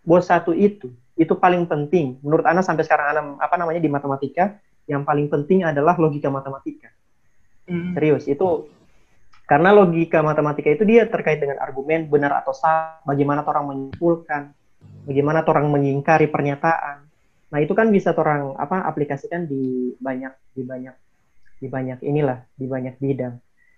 [0.00, 0.88] bahwa satu itu,
[1.20, 2.16] itu paling penting.
[2.24, 4.56] Menurut Ana sampai sekarang Ana apa namanya di matematika,
[4.88, 6.88] yang paling penting adalah logika matematika.
[7.68, 7.92] Hmm.
[7.92, 8.72] Serius, itu
[9.44, 14.56] karena logika matematika itu dia terkait dengan argumen benar atau salah, bagaimana orang menyimpulkan,
[15.04, 17.04] bagaimana orang mengingkari pernyataan.
[17.50, 21.09] Nah, itu kan bisa orang apa aplikasikan di banyak di banyak
[21.60, 23.36] di banyak inilah, di banyak bidang.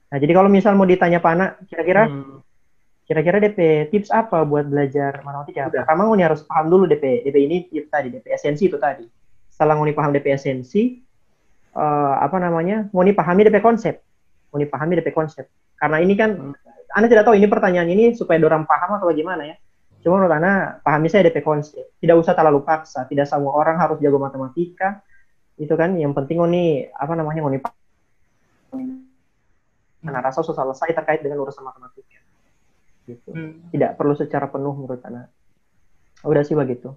[0.08, 2.38] Nah, jadi kalau misal mau ditanya Pak Ana, kira-kira Hmm.
[3.02, 5.68] kira-kira DP tips apa buat belajar matematika?
[5.68, 5.82] Udah.
[5.84, 9.04] Pertama Ngoni harus paham dulu DP DP ini itu tadi DP esensi itu tadi.
[9.50, 11.02] Setelah Ngoni paham DP esensi,
[11.74, 12.88] eh, apa namanya?
[12.94, 14.00] Ngoni pahami DP konsep.
[14.54, 15.50] Ngoni pahami DP konsep.
[15.76, 16.54] Karena ini kan
[16.92, 19.56] Anda tidak tahu ini pertanyaan ini supaya dorang paham atau bagaimana ya.
[20.04, 21.82] Cuma menurut Anda pahami saya DP konsep.
[21.98, 23.08] Tidak usah terlalu paksa.
[23.08, 25.02] Tidak semua orang harus jago matematika.
[25.62, 27.78] Itu kan yang penting Ngoni apa namanya Ngoni paham.
[30.02, 32.18] Karena rasa sudah selesai terkait dengan urusan matematika.
[33.06, 33.70] Gitu Hmm.
[33.70, 35.30] tidak perlu secara penuh menurut Ana.
[36.26, 36.90] Udah sih begitu.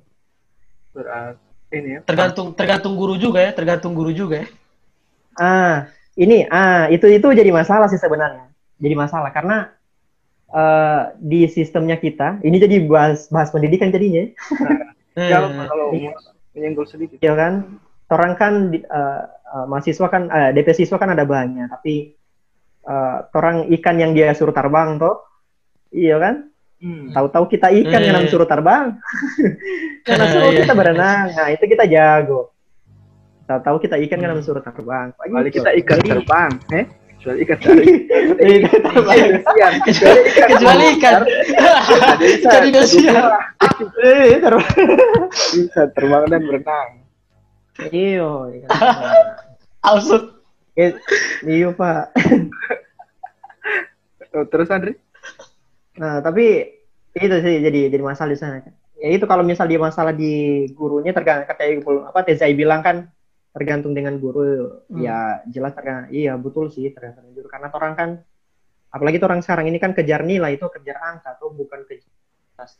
[0.90, 2.00] Berarti ini ya.
[2.02, 4.48] Tergantung tergantung guru juga ya, tergantung guru juga ya.
[5.36, 5.78] Ah,
[6.16, 8.50] ini ah itu itu jadi masalah sih sebenarnya.
[8.82, 9.70] Jadi masalah karena
[10.46, 14.30] eh, di sistemnya kita, ini jadi bahas bahas pendidikan jadinya,
[15.18, 15.68] Kalau Hmm.
[15.68, 16.16] kalau mau
[16.56, 17.18] menyenggol sedikit.
[17.20, 17.82] ya kan?
[18.06, 22.14] Orang kan di- eh, eh, mahasiswa kan eh, DP siswa kan ada banyak, tapi
[22.84, 25.26] eh, orang ikan yang dia suruh terbang toh,
[25.90, 26.50] iya kan?
[26.76, 27.10] Hmm.
[27.10, 28.10] Tahu-tahu kita ikan Hmm.
[28.14, 29.00] yang suruh terbang.
[30.06, 30.60] Karena suruh Iya.
[30.62, 32.54] kita berenang, nah itu kita jago.
[33.46, 34.38] Tahu-tahu kita ikan kan Hmm.
[34.38, 35.08] namanya suruh terbang.
[35.16, 35.58] Kecuali Gitu.
[35.58, 36.86] kita ikan Jadi- terbang, eh?
[37.16, 37.88] Kecuali ikan terbang.
[38.38, 39.18] Ikan terbang.
[39.18, 40.14] Indonesian.
[40.46, 41.20] Kecuali ikan.
[43.98, 44.70] Eh, terbang.
[45.58, 46.90] bisa terbang dan berenang.
[47.78, 49.14] Iyo, ikan terbang.
[49.82, 50.24] Ausut.
[50.74, 50.96] Eh,
[51.42, 52.12] Iyo pak.
[54.32, 55.00] Oh, terus Andri?
[55.96, 56.68] Nah tapi
[57.14, 58.60] itu sih jadi jadi masalah di sana.
[58.96, 60.34] ya itu kalau misal dia masalah di
[60.72, 63.12] gurunya tergantung kayak apa Tezai bilang kan
[63.52, 65.00] tergantung dengan guru Hmm.
[65.00, 68.10] ya jelas tergantung iya betul sih tergantung guru karena orang kan
[68.90, 72.08] apalagi tuh orang sekarang ini kan kejar nilai itu kejar angka tuh bukan kejar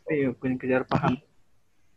[0.08, 1.20] Iya, punya kejar paham.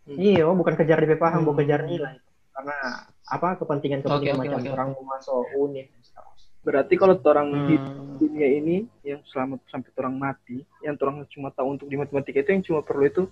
[0.06, 1.48] iya bukan kejar DP paham Hmm.
[1.48, 2.20] bukan kejar nilai
[2.60, 4.72] karena apa kepentingan kepentingan oke, macam oke.
[4.76, 6.52] orang mau masuk univ seterusnya.
[6.60, 8.20] Berarti kalau orang di Hmm.
[8.20, 12.52] dunia ini yang selama sampai orang mati, yang orang cuma tahu untuk di matematika itu
[12.52, 13.24] yang cuma perlu itu,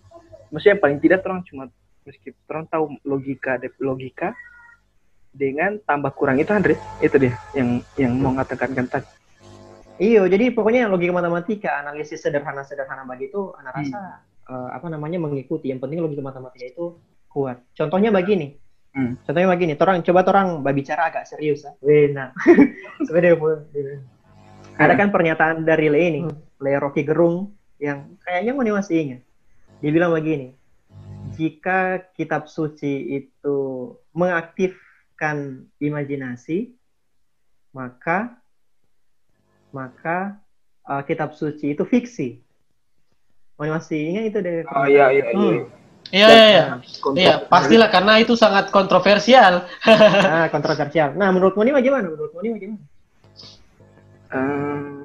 [0.48, 1.68] maksudnya paling tidak orang cuma
[2.08, 4.32] meski orang tahu logika logika
[5.36, 9.12] dengan tambah kurang itu Andre itu dia yang yang mau ngatakan kan tadi.
[10.00, 13.92] Iya, jadi pokoknya logika matematika, analisis sederhana-sederhana begitu, anak Hmm.
[13.92, 14.02] rasa
[14.48, 15.68] eh, apa namanya mengikuti.
[15.68, 16.96] Yang penting logika matematika itu
[17.28, 17.60] kuat.
[17.76, 18.56] Contohnya begini.
[18.98, 19.14] Hmm.
[19.22, 21.70] Contohnya begini, torang coba torang bicara agak serius.
[21.86, 22.34] Weh, nah.
[23.06, 23.38] Sebenarnya
[24.78, 26.22] ada kan pernyataan dari Le ini,
[26.58, 29.22] Le Rocky Gerung yang kayaknya mau masih ingat.
[29.86, 30.58] Dia bilang begini,
[31.38, 33.58] jika kitab suci itu
[34.18, 36.74] mengaktifkan imajinasi,
[37.78, 38.42] maka
[39.70, 40.42] maka
[40.90, 42.42] uh, kitab suci itu fiksi.
[43.62, 45.34] Mau masih ingat itu dari Oh iya iya iya.
[45.34, 45.87] Hmm.
[46.08, 46.64] Iya, iya, iya.
[47.04, 49.68] Kontrol- Iya, pastilah karena itu sangat kontroversial.
[49.84, 51.12] Nah, kontroversial.
[51.14, 52.08] Nah, menurutmu ini bagaimana?
[52.08, 52.84] Menurutmu ini bagaimana?
[54.28, 54.96] Eh,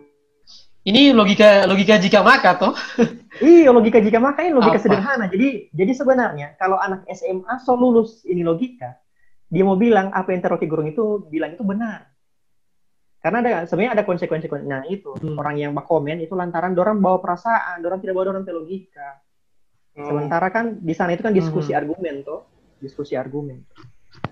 [0.82, 2.74] Ini logika logika jika maka toh.
[3.38, 4.84] Iya, logika jika maka ini logika Apa?
[4.84, 5.24] sederhana.
[5.30, 8.98] Jadi, jadi sebenarnya kalau anak SMA so lulus ini logika,
[9.46, 12.12] dia mau bilang apa yang Rocky Gerung itu bilang itu benar.
[13.22, 14.50] Karena ada sebenarnya ada konsekuensi.
[14.66, 15.38] Nah itu Hmm.
[15.38, 19.21] orang yang komen itu lantaran dorang bawa perasaan, dorang tidak bawa dorang logika.
[19.98, 21.80] Oh, Sementara kan di sana itu kan diskusi Hmm.
[21.84, 22.40] argumen tuh,
[22.78, 23.62] diskusi argumen.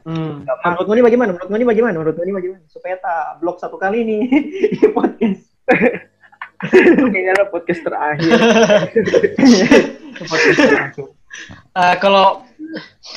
[0.05, 0.45] Hmm.
[0.45, 1.31] Nah, menurutmu ini bagaimana?
[1.37, 1.95] Menurutmu ini bagaimana?
[2.01, 2.63] Menurutmu ini bagaimana?
[2.69, 4.21] Supaya tak blok satu kali nih
[4.77, 5.45] di podcast.
[7.13, 8.31] kayaknya adalah podcast terakhir.
[10.31, 11.07] podcast terakhir.
[11.79, 12.45] Eh, kalau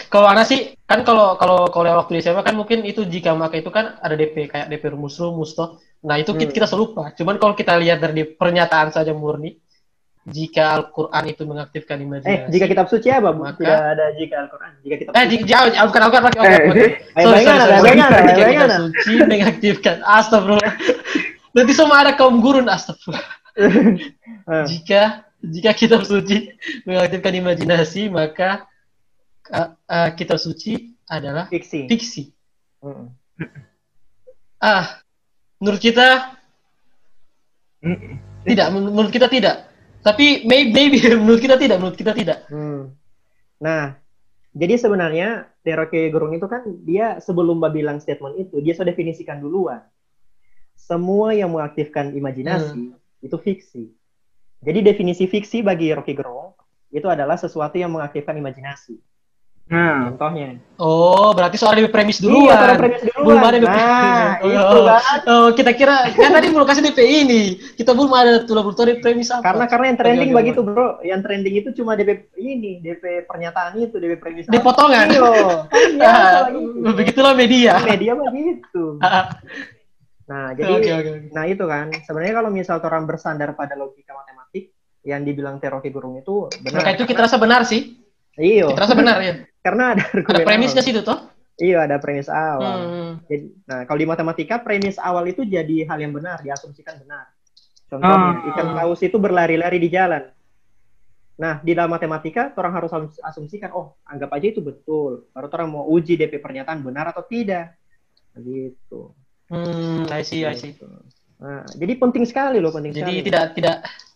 [0.08, 3.36] kalau Ana sih kan kalau kalau kalau yang waktu di SMA kan mungkin itu jika
[3.36, 5.82] maka itu kan ada DP kayak DP rumus-rumus toh.
[6.04, 6.56] Nah itu kita, Hmm.
[6.56, 7.04] kita selalu lupa.
[7.16, 9.56] Cuman kalau kita lihat dari pernyataan saja murni,
[10.24, 12.48] jika Al-Quran itu mengaktifkan Eh, imajinasi.
[12.48, 13.44] jika kitab suci apa, Bu?
[13.44, 14.72] Maka- Tidak ada jika Al-Quran.
[14.80, 15.32] Jika kitab Eh, suci.
[15.36, 16.40] jika jauh, jauh, bukan, bukan, Eh, bukan.
[16.40, 17.92] eh, Sorry, sorry, sorry.
[18.32, 20.74] Jika kitab suci mengaktifkan, astagfirullah.
[21.54, 23.28] Nanti semua ada kaum gurun, astagfirullah.
[23.54, 25.02] Eh, Jika
[25.44, 28.64] jika kitab suci mengaktifkan imajinasi, maka
[29.52, 31.86] uh, uh, kitab suci adalah fiksi.
[31.86, 32.24] fiksi.
[32.80, 33.12] Mm.
[34.58, 35.04] Ah,
[35.60, 36.32] menurut kita
[37.84, 38.16] Mm.
[38.48, 39.68] tidak, men- menurut kita tidak.
[40.04, 42.44] Tapi maybe, maybe menurut kita tidak, menurut kita tidak.
[42.52, 42.92] Hmm.
[43.64, 43.96] Nah,
[44.52, 49.40] jadi sebenarnya Teroke Gerung itu kan dia sebelum Mbak bilang statement itu, dia sudah definisikan
[49.40, 49.82] duluan.
[50.76, 52.92] Semua yang mengaktifkan imajinasi
[53.24, 53.96] itu fiksi.
[54.64, 56.52] Jadi definisi fiksi bagi Rocky Gerung
[56.92, 59.00] itu adalah sesuatu yang mengaktifkan imajinasi.
[59.64, 60.60] Nah, Contohnya.
[60.76, 62.54] Oh, berarti soal DP premis Iya, duluan.
[62.54, 63.24] pada premis duluan.
[63.24, 63.72] Belum ada DP.
[63.72, 65.02] Nah, Oh, itu kan.
[65.26, 67.42] Oh, kita kira kan tadi belum kasih DP ini.
[67.74, 69.42] Kita belum ada tuh laboratorium premis apa.
[69.42, 70.88] Karena karena yang trending Oke, oke, begitu, Bro.
[71.02, 74.46] Yang trending itu cuma DP ini, DP pernyataan itu, DP premis.
[74.46, 75.08] Di potongan.
[75.10, 75.32] Iya.
[75.66, 76.94] Kan biasa Ah, begitu.
[76.94, 77.72] begitulah media.
[77.82, 78.84] Media begitu.
[80.24, 81.12] Nah, jadi oke, oke.
[81.32, 84.72] Nah itu kan, sebenarnya kalau misal orang bersandar pada logika matematik,
[85.04, 86.80] yang dibilang Teroki Gurung itu benar.
[86.80, 88.00] Maka itu kita rasa benar sih.
[88.34, 89.34] Iya, Kita rasa benar ya.
[89.60, 90.90] karena ada Ada argumen premisnya awal.
[90.90, 91.20] situ toh.
[91.54, 92.78] Iya, ada premis awal.
[92.82, 93.14] Hmm.
[93.30, 97.30] Jadi, nah kalau di matematika premis awal itu jadi hal yang benar, diasumsikan benar.
[97.86, 98.50] Contohnya, Ah.
[98.50, 100.34] ikan paus itu berlari-lari di jalan.
[101.34, 105.30] Nah, di dalam matematika, orang harus asum- asumsikan, oh, anggap aja itu betul.
[105.30, 107.78] Baru orang mau uji DP pernyataan benar atau tidak.
[108.34, 109.14] Begitu.
[109.50, 110.74] Hmm, I see, I see.
[110.74, 110.90] Gitu.
[111.38, 113.26] Nah, jadi penting sekali loh, penting Jadi sekali.
[113.26, 114.13] tidak tidak Mm-mm.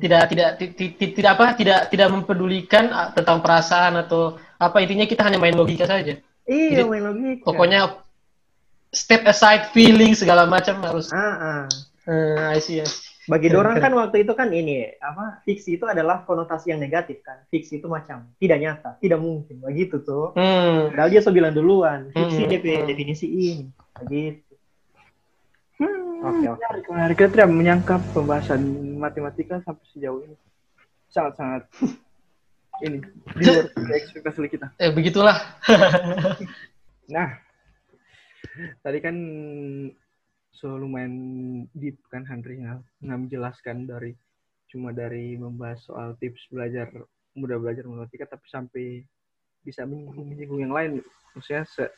[0.00, 4.76] Tidak tidak ti- ti- ti- tidak apa tidak tidak mempedulikan ah, tentang perasaan atau apa
[4.80, 6.16] intinya kita hanya main logika saja.
[6.48, 7.44] Iya, Jadi, main logika.
[7.44, 8.00] Pokoknya
[8.90, 11.12] step aside feeling segala macam harus.
[11.12, 11.64] Ah, ah.
[12.08, 13.10] Hmm, I see, I see.
[13.30, 17.46] Bagi dorang kan waktu itu kan ini apa fiksi itu adalah konotasi yang negatif kan.
[17.46, 20.34] Fiksi itu macam tidak nyata, tidak mungkin, begitu tuh.
[20.34, 20.90] Hmm.
[20.90, 22.88] Padahal dia so bilang duluan, fiksi Hmm.
[22.90, 23.70] Definisi ini,
[24.02, 24.49] begitu.
[26.20, 26.60] Hmm, Oke, oke.
[26.60, 27.16] menarik, menarik.
[27.16, 28.60] Kita tidak menyangka pembahasan
[29.00, 30.36] matematika sampai sejauh ini.
[31.08, 31.64] Sangat-sangat
[32.86, 33.00] ini
[33.40, 34.66] di luar ekspektasi kita.
[34.76, 35.36] Eh, begitulah.
[37.10, 37.26] Nah,
[38.86, 39.16] tadi kan
[40.54, 41.10] so lumayan
[41.74, 44.14] deep kan Henry ya, nggak menjelaskan dari
[44.70, 46.86] cuma dari membahas soal tips belajar
[47.34, 48.84] mudah belajar matematika tapi sampai
[49.66, 50.90] bisa menyinggung menyinggung yang lain
[51.34, 51.90] maksudnya se-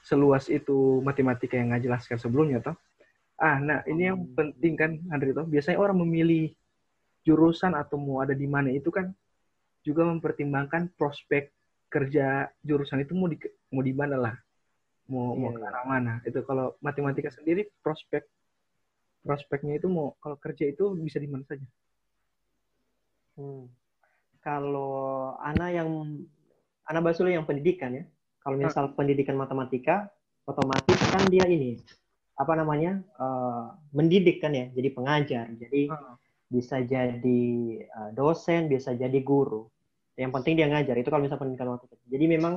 [0.00, 2.72] seluas itu matematika yang nggak jelaskan sebelumnya toh
[3.40, 6.54] ah nah ini yang penting kan Andri toh biasanya orang memilih
[7.26, 9.10] jurusan atau mau ada di mana itu kan
[9.82, 11.50] juga mempertimbangkan prospek
[11.90, 13.36] kerja jurusan itu mau di
[13.74, 14.34] mau di mana lah
[15.10, 15.68] mau Iya, mau ke iya.
[15.68, 18.24] arah mana itu kalau matematika sendiri prospek
[19.24, 21.64] prospeknya itu mau kalau kerja itu bisa di mana saja
[23.34, 23.66] Hmm.
[24.46, 25.90] Kalau Ana yang
[26.86, 28.04] Ana bahas dulu yang pendidikan ya.
[28.44, 30.06] Kalau misal pendidikan matematika,
[30.44, 31.80] otomatis kan dia ini
[32.34, 35.46] apa namanya eh, mendidik kan ya, jadi pengajar.
[35.54, 35.90] Jadi
[36.50, 37.42] bisa jadi
[37.82, 39.66] eh, dosen, bisa jadi guru.
[40.14, 40.94] Yang penting dia ngajar.
[40.98, 42.04] Itu kalau misal pendidikan matematika.
[42.10, 42.54] Jadi memang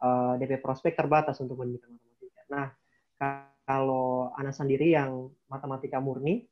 [0.00, 2.42] eh, DP prospek terbatas untuk pendidikan matematika.
[2.52, 2.66] Nah,
[3.16, 6.48] ka- kalau Ana sendiri yang matematika murni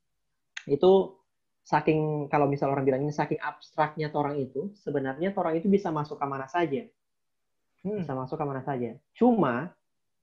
[0.69, 0.92] itu
[1.66, 6.21] saking kalau misal orang bilang ini saking abstraknya orang itu sebenarnya orang itu bisa masuk
[6.21, 6.87] ke mana saja
[7.87, 8.03] Hmm.
[8.03, 9.71] bisa masuk ke mana saja cuma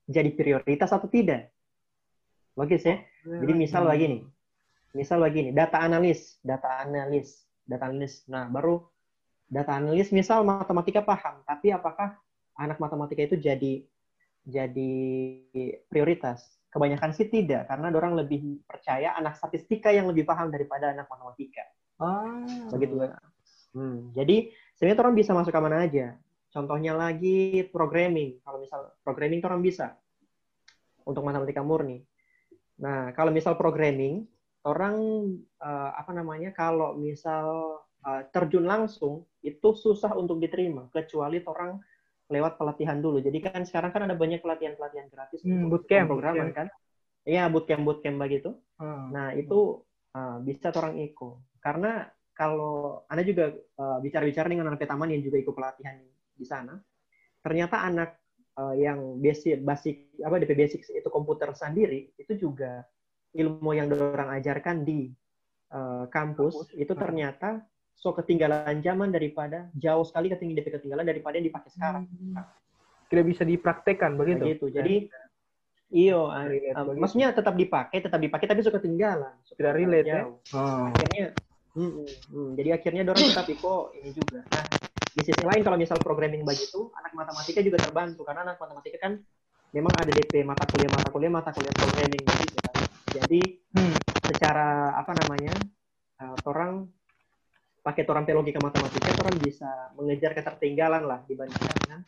[0.04, 1.48] jadi prioritas atau tidak
[2.54, 3.02] logis ya?
[3.24, 4.34] Jadi misal begini
[4.94, 8.22] misal begini data analis data analis data analis.
[8.30, 8.78] Nah baru
[9.50, 12.16] data analis misal matematika paham tapi apakah
[12.54, 13.82] anak matematika itu jadi
[14.46, 14.92] jadi
[15.90, 16.46] prioritas?
[16.70, 21.62] Kebanyakan sih tidak karena orang lebih percaya anak statistika yang lebih paham daripada anak matematika.
[22.02, 22.42] Ah.
[22.74, 23.14] Begitu kan?
[23.74, 26.18] Hmm, jadi sebenarnya orang bisa masuk ke mana aja.
[26.50, 28.42] Contohnya lagi programming.
[28.42, 29.94] Kalau misal programming orang bisa.
[31.06, 32.02] Untuk matematika murni
[32.78, 34.26] nah kalau misal programming
[34.64, 34.96] orang
[35.60, 41.78] eh, apa namanya kalau misal eh, terjun langsung itu susah untuk diterima kecuali orang
[42.32, 46.08] lewat pelatihan dulu jadi kan sekarang kan ada banyak pelatihan pelatihan gratis Hmm, untuk bootcamp,
[46.08, 46.56] programmer bootcamp.
[46.56, 46.66] kan
[47.24, 49.06] iya bootcamp bootcamp begitu Ah.
[49.06, 49.86] Nah, itu
[50.18, 51.62] uh, bisa orang ikut.
[51.62, 52.02] Karena
[52.34, 55.94] kalau Anda juga uh, bicara-bicara dengan anak taman yang juga ikut pelatihan
[56.34, 56.74] di sana,
[57.38, 58.18] ternyata anak
[58.58, 62.86] uh, yang basic, basic apa DP basic itu komputer sendiri, itu juga
[63.34, 65.10] ilmu yang orang ajarkan di
[65.74, 67.62] uh, kampus, itu ternyata
[67.94, 72.04] so ketinggalan zaman daripada jauh sekali ketinggalan DP ketinggalan daripada yang dipakai sekarang.
[73.12, 74.66] tidak bisa dipraktekkan begitu Begitu.
[74.74, 74.96] Jadi
[75.94, 79.38] iyo, uh, Relate uh, maksudnya tetap dipakai, tetap dipakai tapi suka ketinggalan.
[79.46, 80.22] Suka Tidak relate, ya?
[80.26, 80.90] oh.
[80.90, 81.36] akhirnya
[81.74, 82.48] mm, mm, mm.
[82.58, 84.83] jadi akhirnya dorong tetap iko ini juga nah
[85.14, 89.12] di sisi lain kalau misal programming begitu anak matematika juga terbantu karena anak matematika kan
[89.70, 92.76] memang ada DP mata kuliah mata kuliah mata kuliah programming begitu kan
[93.14, 93.42] jadi
[93.74, 93.90] Hmm.
[94.30, 95.50] secara apa namanya
[96.22, 96.86] uh, orang
[97.82, 102.00] pakai orang logika matematika orang bisa mengejar ketertinggalan lah dibandingkan dengan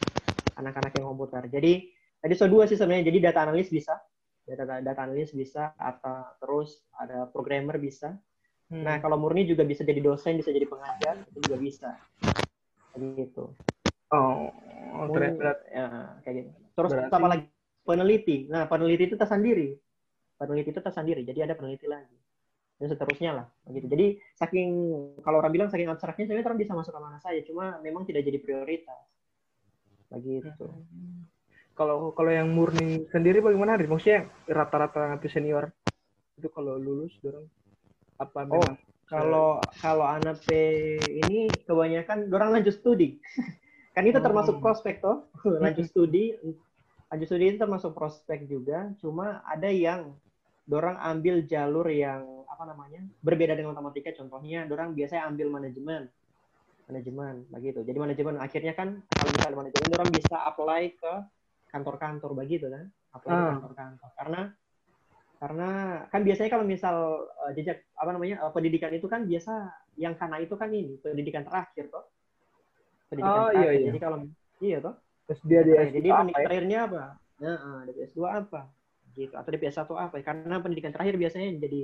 [0.62, 1.90] anak-anak yang komputer jadi
[2.22, 3.98] tadi so dua sih sebenarnya jadi data analis bisa
[4.46, 8.14] data data analis bisa atau terus ada programmer bisa
[8.66, 8.82] Hmm.
[8.82, 11.90] Nah, kalau murni juga bisa jadi dosen, bisa jadi pengajar, itu juga bisa.
[12.96, 13.44] Gitu.
[14.10, 14.48] oh
[15.06, 15.86] Murni, ternyata ya,
[16.24, 16.50] kayak gitu.
[16.76, 17.44] Terus Berarti- apa lagi?
[17.86, 18.36] Peneliti.
[18.50, 19.78] Nah, peneliti itu tersendiri.
[20.34, 21.22] Peneliti itu tersendiri.
[21.22, 22.16] Jadi ada peneliti lagi.
[22.76, 23.46] Dan seterusnya lah.
[23.68, 23.86] Begitu.
[23.86, 24.68] Jadi saking
[25.22, 27.40] kalau orang bilang saking abstraknya, sebenarnya orang bisa masuk ke mana saja.
[27.46, 29.00] Cuma memang tidak jadi prioritas.
[30.10, 30.66] Begitu.
[31.76, 33.76] kalau kalau yang murni sendiri bagaimana?
[33.76, 35.68] Maksudnya rata-rata nanti senior
[36.36, 37.48] itu kalau lulus dorong
[38.16, 40.50] apa Oh, memang Kalau kalau anak P
[40.98, 43.22] ini kebanyakan orang lanjut studi.
[43.94, 44.62] kan itu termasuk Oh.
[44.62, 45.30] prospek toh.
[45.64, 46.34] lanjut studi.
[47.06, 50.18] Lanjut studi itu termasuk prospek juga, cuma ada yang
[50.66, 52.98] dorang ambil jalur yang apa namanya?
[53.22, 54.10] berbeda dengan matematika.
[54.10, 56.10] Contohnya dorang biasanya ambil manajemen.
[56.86, 57.82] Manajemen begitu.
[57.82, 61.12] Jadi manajemen akhirnya kan kalau misalnya manajemen dorang bisa apply ke
[61.70, 62.90] kantor-kantor begitu kan.
[63.14, 63.50] Apply ke Ah.
[63.54, 64.08] kantor-kantor.
[64.18, 64.40] Karena
[65.36, 65.68] karena
[66.08, 66.96] kan biasanya kalau misal
[67.28, 69.68] uh, jejak apa namanya uh, pendidikan itu kan biasa
[70.00, 72.04] yang karena itu kan ini pendidikan terakhir toh
[73.08, 73.86] pendidikan Oh, iya, terakhir iya.
[73.92, 74.16] jadi kalau
[74.58, 74.94] iya toh
[75.26, 76.46] terus dia di Nah, jadi S2 apa pendidikan ya?
[76.48, 77.02] terakhirnya apa
[77.36, 78.60] nah, uh, DP S2 apa
[79.12, 81.80] gitu atau DP S1 apa karena pendidikan terakhir biasanya jadi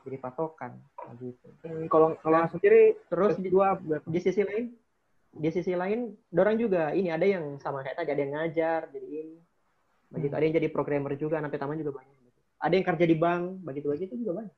[0.00, 0.72] jadi patokan
[1.18, 4.04] gitu Hmm, kalau kalau Nah, sendiri terus S2 di, berapa?
[4.04, 4.64] di sisi lain
[5.30, 9.08] di sisi lain dorang juga ini ada yang sama kayak tadi ada yang ngajar jadi
[9.08, 9.36] ini
[10.10, 10.38] begitu Hmm.
[10.40, 12.19] ada yang jadi programmer juga anak taman juga banyak.
[12.64, 14.54] Ada yang kerja di bank begitu begitu juga banyak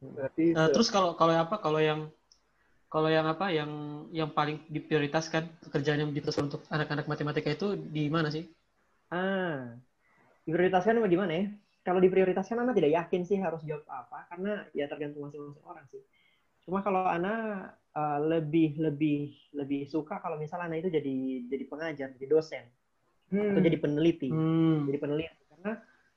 [0.00, 2.00] berarti Nah, terus kalau kalau apa kalau yang
[2.92, 3.70] kalau yang apa yang
[4.18, 8.44] yang paling diprioritaskan pekerjaan yang diprioritaskan untuk anak-anak matematika itu di mana sih?
[9.10, 9.76] Ah,
[10.46, 11.44] diprioritaskan bagaimana ya?
[11.86, 16.02] Kalau diprioritaskan anak tidak yakin sih harus jawab apa, karena ya tergantung masing-masing orang sih.
[16.66, 19.20] Cuma kalau anak eh, lebih lebih
[19.54, 21.16] lebih suka kalau misalnya anak itu jadi
[21.52, 22.64] jadi pengajar, jadi dosen,
[23.50, 23.66] atau Hmm.
[23.66, 24.86] jadi peneliti, Hmm.
[24.88, 25.35] jadi peneliti.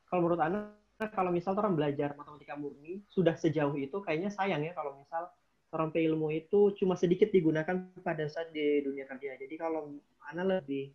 [0.10, 0.76] Kalau menurut anak
[1.16, 5.32] kalau misal orang belajar matematika murni sudah sejauh itu, kayaknya sayang ya kalau misal
[5.72, 9.38] orang ilmu itu cuma sedikit digunakan pada saat di dunia kerja.
[9.38, 9.96] Jadi kalau
[10.34, 10.92] anak lebih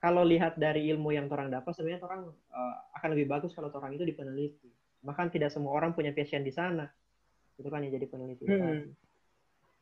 [0.00, 3.96] kalau lihat dari ilmu yang orang dapat sebenarnya orang eh, akan lebih bagus kalau orang
[3.96, 4.68] itu di peneliti.
[5.04, 6.88] Bahkan tidak semua orang punya passion di sana.
[7.60, 8.44] Itu kan yang jadi peneliti.
[8.48, 8.92] Hmm.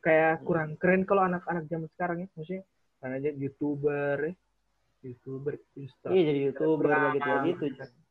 [0.03, 2.67] kayak kurang keren kalau anak-anak zaman sekarang ya maksudnya
[2.99, 4.35] karena aja youtuber ya
[5.07, 7.43] youtuber Insta Iya jadi youtuber Instagram.
[7.47, 8.02] begitu begitu.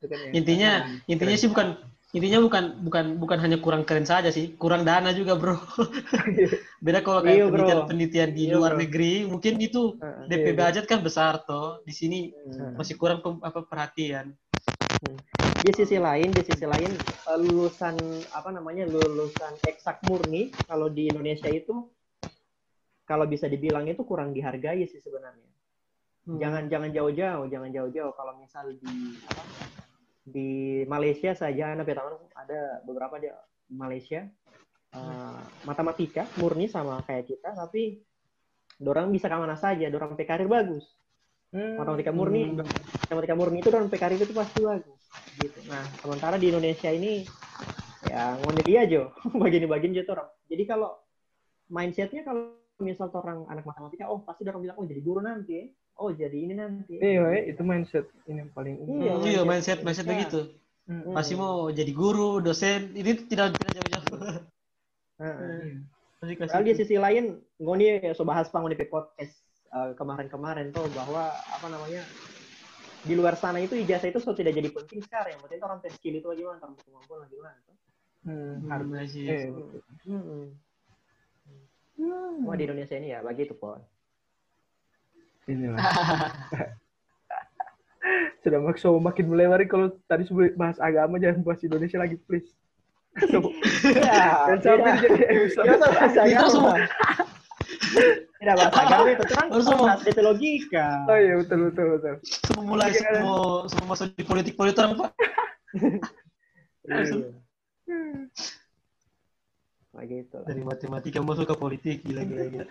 [0.00, 1.76] Kan Intinya intinya sih bukan
[2.10, 5.54] intinya bukan bukan bukan hanya kurang keren saja sih, kurang dana juga, Bro.
[6.84, 7.54] Beda kalau kayak Iya, Bro.
[7.54, 8.80] penelitian-penelitian di Iya, luar Bro.
[8.82, 10.24] negeri, mungkin itu Heeh.
[10.26, 11.84] DP Iya, budget kan besar toh.
[11.84, 12.74] Di sini Hmm.
[12.74, 14.32] masih kurang pem- apa perhatian.
[15.60, 17.94] Di sisi lain, di sisi lain eh, lulusan
[18.32, 21.88] apa namanya lulusan eksak murni kalau di Indonesia itu
[23.04, 25.49] kalau bisa dibilang itu kurang dihargai sih sebenarnya.
[26.28, 26.36] Hmm.
[26.36, 28.12] Jangan jangan jauh-jauh, jangan jauh-jauh.
[28.12, 29.42] Kalau misal di apa,
[30.20, 30.50] di
[30.84, 33.28] Malaysia saja, anak teman ada beberapa di
[33.72, 34.28] Malaysia
[34.92, 38.04] eh, matematika murni sama kayak kita, tapi
[38.76, 40.84] dorang bisa ke mana saja, dorang pe karir bagus.
[41.50, 41.80] Hmm.
[41.80, 42.62] Matematika murni, Hmm.
[43.08, 45.00] matematika murni itu dorang pe karir itu pasti bagus.
[45.40, 45.58] Gitu.
[45.72, 47.24] Nah, sementara di Indonesia ini
[48.06, 49.02] ya ngonek dia aja,
[49.42, 50.28] bagian-bagian aja orang.
[50.52, 51.00] Jadi kalau
[51.72, 55.64] mindsetnya kalau misal orang anak matematika, oh pasti dorang bilang oh jadi guru nanti, ya.
[56.00, 56.94] Oh jadi ini nanti.
[56.96, 58.96] Iya, ya, itu mindset ini yang paling umum.
[59.04, 60.12] Iya, Hmm, Iya, mindset mindset mindset Indonesia.
[60.16, 60.40] begitu.
[60.90, 61.14] Hmm.
[61.14, 64.08] Masih mau jadi guru, dosen, ini tidak tidak jauh-jauh.
[65.22, 65.60] Heeh.
[66.20, 66.36] Iya.
[66.44, 67.24] Padahal di sisi lain,
[67.60, 69.32] ngoni ya so bahas pang di podcast
[69.72, 72.02] eh, kemarin-kemarin tuh bahwa apa namanya
[73.00, 75.36] di luar sana itu ijazah itu so tidak jadi penting sekarang.
[75.36, 77.58] Yang penting orang tes skill itu bagaimana, orang kemampuan bagaimana.
[77.64, 77.76] tuh.
[78.20, 78.86] Hmm, Hmm, harus.
[78.92, 79.24] masih.
[79.32, 79.48] Eh,
[80.04, 80.48] Hmm.
[82.40, 83.80] Cuma di Indonesia ini ya begitu pon.
[85.46, 85.78] Inilah.
[88.40, 92.48] Sudah makso makin melebar kalau tadi sebelum bahas agama jangan bahas Indonesia lagi please.
[93.28, 93.52] So,
[94.00, 95.02] Ya, dan sampai tidak.
[95.04, 95.66] jadi episode.
[95.66, 96.48] Kita bahasa Kita agama.
[96.48, 96.74] semua.
[98.40, 99.86] Tidak bahasa agama itu terang Harus kita semua.
[99.86, 100.86] bahas itu logika.
[101.04, 102.14] Oh iya betul betul betul.
[102.24, 103.36] Semua mulai semua
[103.68, 105.10] semua masuk di politik politik orang Pak.
[106.80, 107.28] Iya.
[109.92, 110.46] Begitu lah.
[110.48, 112.64] Dari matematika masuk ke politik gila gila gila.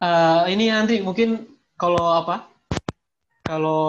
[0.00, 1.44] Eh, ini nanti mungkin
[1.76, 2.48] kalau apa?
[3.44, 3.82] Kalau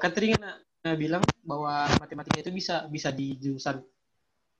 [0.00, 3.84] kan tadi eh, bilang bahwa matematika itu bisa bisa di jurusan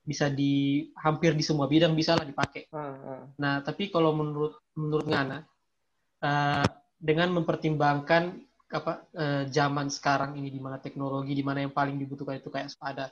[0.04, 2.68] bisa di hampir di semua bidang bisa lah dipakai.
[2.72, 3.22] Ah, ah.
[3.40, 5.40] Nah, tapi kalau menurut menurut Ngana
[6.20, 6.66] eh,
[7.00, 8.36] dengan mempertimbangkan
[8.68, 12.76] apa eh, zaman sekarang ini di mana teknologi di mana yang paling dibutuhkan itu kayak
[12.84, 13.08] ada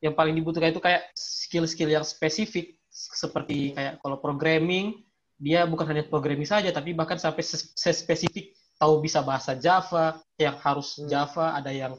[0.00, 5.04] yang paling dibutuhkan itu kayak skill-skill yang spesifik seperti kayak kalau programming
[5.36, 10.98] dia bukan hanya programming saja tapi bahkan sampai spesifik tahu bisa bahasa Java yang harus
[10.98, 11.10] Hmm.
[11.10, 11.94] Java ada yang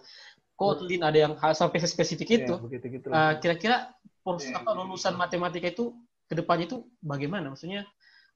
[0.56, 2.60] Kotlin ada yang sampai spesifik itu Ya.
[3.12, 3.92] Uh, kira-kira
[4.24, 5.92] pros- Iya, apa lulusan matematika itu
[6.26, 7.52] ke depannya itu bagaimana?
[7.52, 7.84] Maksudnya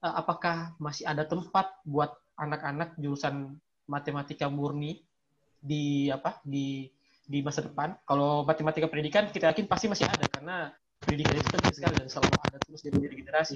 [0.03, 3.55] uh, apakah masih ada tempat buat anak-anak jurusan
[3.87, 4.99] matematika murni
[5.59, 6.91] di apa di
[7.23, 7.95] di masa depan?
[8.03, 12.35] Kalau matematika pendidikan kita yakin pasti masih ada karena pendidikan itu penting sekali dan selalu
[12.35, 13.55] ada terus dari dari generasi.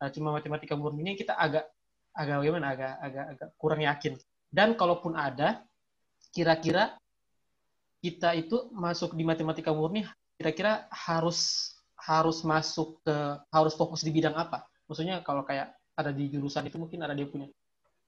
[0.00, 1.68] Uh, cuma matematika murni ini kita agak
[2.16, 2.72] agak bagaimana?
[2.72, 4.16] Agak agak agak kurang yakin.
[4.48, 5.62] Dan kalaupun ada,
[6.32, 6.96] kira-kira
[8.00, 10.08] kita itu masuk di matematika murni
[10.40, 11.70] kira-kira harus
[12.00, 13.16] harus masuk ke
[13.52, 14.64] harus fokus di bidang apa?
[14.88, 17.52] Maksudnya kalau kayak ada di jurusan itu mungkin ada dia punya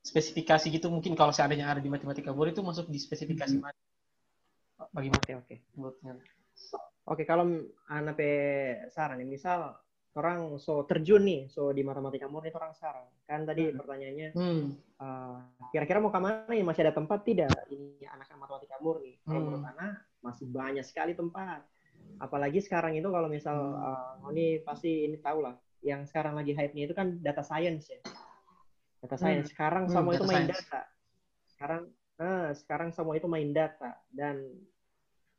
[0.00, 3.76] spesifikasi gitu mungkin kalau seandainya ada di matematika murni itu masuk di spesifikasi mana?
[4.90, 5.54] Bagaimana Oke oke.
[5.76, 6.16] menurutnya?
[7.04, 8.16] Oke kalau anak
[8.90, 9.76] saran misal
[10.12, 13.08] orang so terjun nih, so di matematika murni itu orang saran.
[13.24, 14.76] Kan tadi pertanyaannya Hmm.
[15.02, 15.36] eh,
[15.72, 19.16] kira-kira mau ke mana ya masih ada tempat tidak ini anak matematika murni?
[19.24, 19.46] Kalau Hmm.
[19.48, 21.64] menurut anak masih banyak sekali tempat.
[22.20, 24.28] Apalagi sekarang itu kalau misal Hmm.
[24.28, 28.00] eh, ini pasti ini tahu lah, yang sekarang lagi hype-nya itu kan data science ya.
[29.02, 29.50] Data science.
[29.50, 30.60] Sekarang Hmm, semua data itu main science.
[30.70, 30.80] data.
[31.56, 31.82] Sekarang
[32.22, 34.36] eh, sekarang semua itu main data dan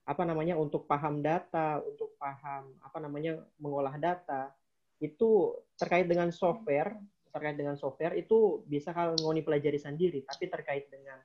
[0.04, 4.52] apa namanya untuk paham data, untuk paham apa namanya mengolah data
[5.02, 6.98] itu terkait dengan software,
[7.34, 11.18] terkait dengan software itu bisa kalau ngoni pelajari sendiri, tapi terkait dengan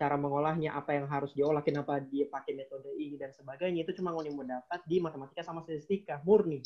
[0.00, 4.10] cara mengolahnya, apa yang harus diolah, kenapa dia pakai metode ini dan sebagainya itu cuma
[4.10, 6.58] ngoni mau dapat di matematika sama statistika murni,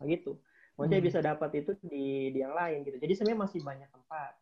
[0.00, 0.34] begitu.
[0.74, 1.06] Maksudnya Hmm.
[1.06, 2.98] bisa dapat itu di, di yang lain gitu.
[2.98, 4.32] Jadi sebenarnya masih banyak tempat.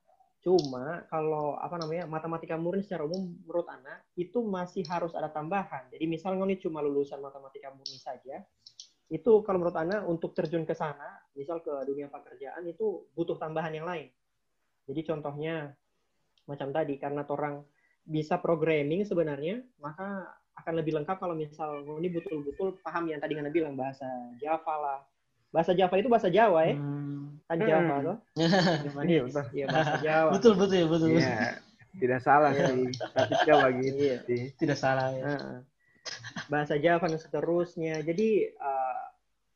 [0.43, 5.87] Cuma kalau apa namanya matematika murni secara umum menurut anak itu masih harus ada tambahan.
[5.93, 8.43] Jadi misal ngoni cuma lulusan matematika murni saja,
[9.09, 13.73] itu kalau menurut anak untuk terjun ke sana, misal ke dunia pekerjaan itu butuh tambahan
[13.73, 14.09] yang lain.
[14.87, 15.75] Jadi contohnya
[16.45, 17.63] macam tadi karena orang
[18.03, 23.49] bisa programming sebenarnya, maka akan lebih lengkap kalau misal ngoni betul-betul paham yang tadi ngana
[23.49, 24.05] bilang bahasa
[24.37, 25.01] Java lah.
[25.49, 27.37] Bahasa Java itu bahasa Jawa ya, Hmm.
[27.47, 27.69] kan Hmm.
[27.69, 28.19] Java tuh.
[29.05, 29.45] Iya, betul.
[29.53, 30.31] Iya bahasa Jawa.
[30.33, 31.09] betul betul ya betul.
[31.13, 31.37] Iya,
[31.95, 32.65] tidak salah Iya.
[32.73, 32.85] sih.
[33.13, 34.17] Tapi coba gitu Iya.
[34.57, 35.25] Tidak salah ya.
[35.29, 35.57] Heeh.
[36.51, 38.03] bahasa Java dan seterusnya.
[38.03, 38.82] Jadi eh,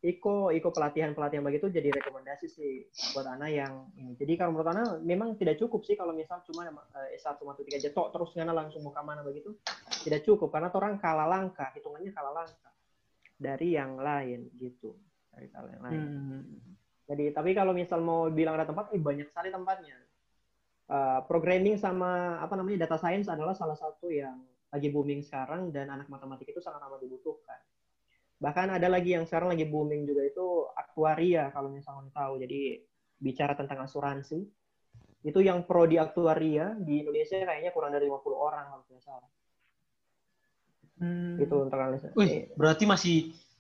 [0.05, 2.85] Iko Iko pelatihan pelatihan begitu jadi rekomendasi sih
[3.17, 4.13] buat anak yang ini.
[4.21, 7.81] Jadi kalau menurut anak memang tidak cukup sih kalau misal cuma eh, S1 atau tiga
[7.81, 9.57] aja tok terus ngana langsung mau ke mana begitu
[10.05, 12.73] tidak cukup karena orang kalah langkah hitungannya kalah langkah
[13.41, 14.97] dari yang lain gitu
[15.33, 16.01] dari yang lain.
[16.01, 16.45] Hmm.
[17.07, 19.97] Jadi tapi kalau misal mau bilang ada tempat, eh banyak sekali tempatnya.
[20.87, 24.39] Uh, programming sama apa namanya data science adalah salah satu yang
[24.71, 27.59] lagi booming sekarang dan anak matematika itu sangat amat dibutuhkan.
[28.37, 32.41] Bahkan ada lagi yang sekarang lagi booming juga itu aktuaria kalau misalnya tahu.
[32.41, 32.85] Jadi
[33.17, 34.45] bicara tentang asuransi.
[35.27, 39.31] Itu yang pro di aktuaria di Indonesia kayaknya kurang dari 50 orang kalau tidak salah.
[40.97, 41.37] Hmm.
[41.41, 42.13] Itu untuk analisa.
[42.17, 43.17] Wih, berarti masih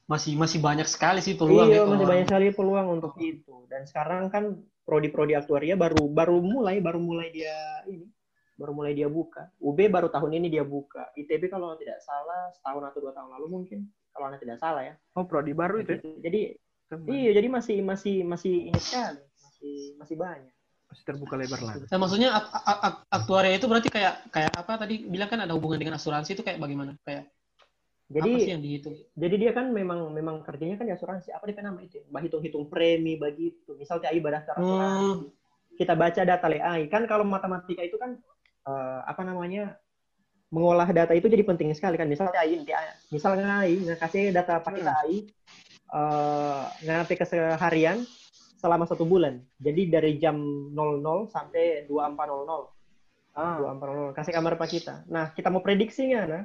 [0.06, 3.66] masih masih banyak sekali sih peluang iya, ya, masih banyak sekali peluang untuk itu.
[3.66, 8.06] Dan sekarang kan prodi-prodi aktuaria baru baru mulai baru mulai dia ini
[8.56, 9.52] baru mulai dia buka.
[9.60, 11.12] UB baru tahun ini dia buka.
[11.12, 13.78] ITB kalau tidak salah setahun atau dua tahun lalu mungkin
[14.16, 14.94] kalau anda tidak salah ya.
[15.12, 16.00] Oh, prodi baru itu.
[16.00, 16.00] Ya?
[16.24, 16.40] Jadi
[16.88, 17.06] Teman.
[17.12, 20.54] iya, jadi masih masih masih ini sekali, masih masih banyak.
[20.86, 21.74] Masih terbuka lebar lah.
[21.82, 22.30] Nah, maksudnya
[23.10, 26.62] aktuaria itu berarti kayak kayak apa tadi bilang kan ada hubungan dengan asuransi itu kayak
[26.62, 26.94] bagaimana?
[27.04, 27.28] Kayak
[28.06, 28.94] jadi apa sih yang dihitung?
[29.18, 31.34] Jadi dia kan memang memang kerjanya kan di asuransi.
[31.34, 31.98] Apa dia nama itu?
[32.06, 33.74] Bah hitung-hitung premi begitu.
[33.74, 35.26] Misal TAI daftar asuransi.
[35.26, 35.74] Hmm.
[35.74, 36.86] Kita baca data LAI.
[36.86, 38.14] Kan kalau matematika itu kan
[38.62, 39.74] uh, apa namanya?
[40.50, 42.06] Mengolah data itu jadi penting sekali kan.
[42.06, 42.62] Misalnya AI
[43.10, 44.92] misalnya AI ngasih data pakai hmm.
[44.94, 45.16] AI
[45.90, 48.06] uh, ngerti keseharian
[48.56, 49.42] selama satu bulan.
[49.58, 50.38] Jadi dari jam
[50.72, 53.56] 00 sampai 2400 ah.
[53.60, 54.94] 2400 kasih kamar pak kita.
[55.10, 56.42] Nah kita mau prediksinya nah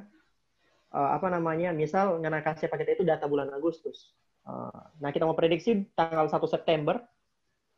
[0.92, 4.12] uh, apa namanya misal ngana kasih paket itu data bulan Agustus.
[4.42, 6.98] Uh, nah kita mau prediksi tanggal 1 September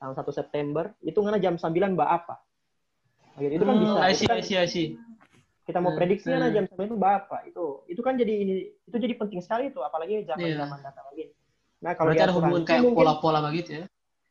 [0.01, 2.41] tanggal 1 September itu ngana jam 9 mbak apa?
[3.37, 3.61] Gitu.
[3.61, 3.99] Itu kan hmm, bisa.
[4.01, 4.89] I see, kan, I see, I see
[5.65, 6.53] kita mau hmm, prediksi hmm.
[6.53, 7.67] jam sampai itu berapa itu.
[7.89, 8.55] Itu kan jadi ini
[8.85, 10.61] itu jadi penting sekali itu apalagi zaman yeah.
[10.61, 11.25] zaman data lagi.
[11.81, 13.85] Nah kalau Berarti ada hubungan kayak pola-pola begitu ya?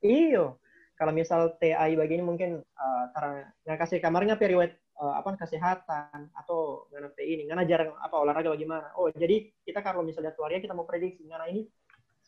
[0.06, 0.46] Iyo.
[0.94, 6.86] Kalau misal TAI begini mungkin uh, karena nggak kasih kamarnya periode uh, apa kesehatan atau
[6.94, 10.78] nggak nanti ini nggak jarang apa olahraga bagaimana oh jadi kita kalau misalnya keluarga kita
[10.78, 11.66] mau prediksi nggak ini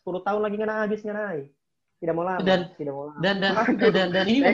[0.02, 1.46] 10 tahun lagi nggak habis nggak naik
[1.96, 3.18] tidak mau lama dan tidak mau lama.
[3.24, 4.40] dan dan dan, dan, dan ini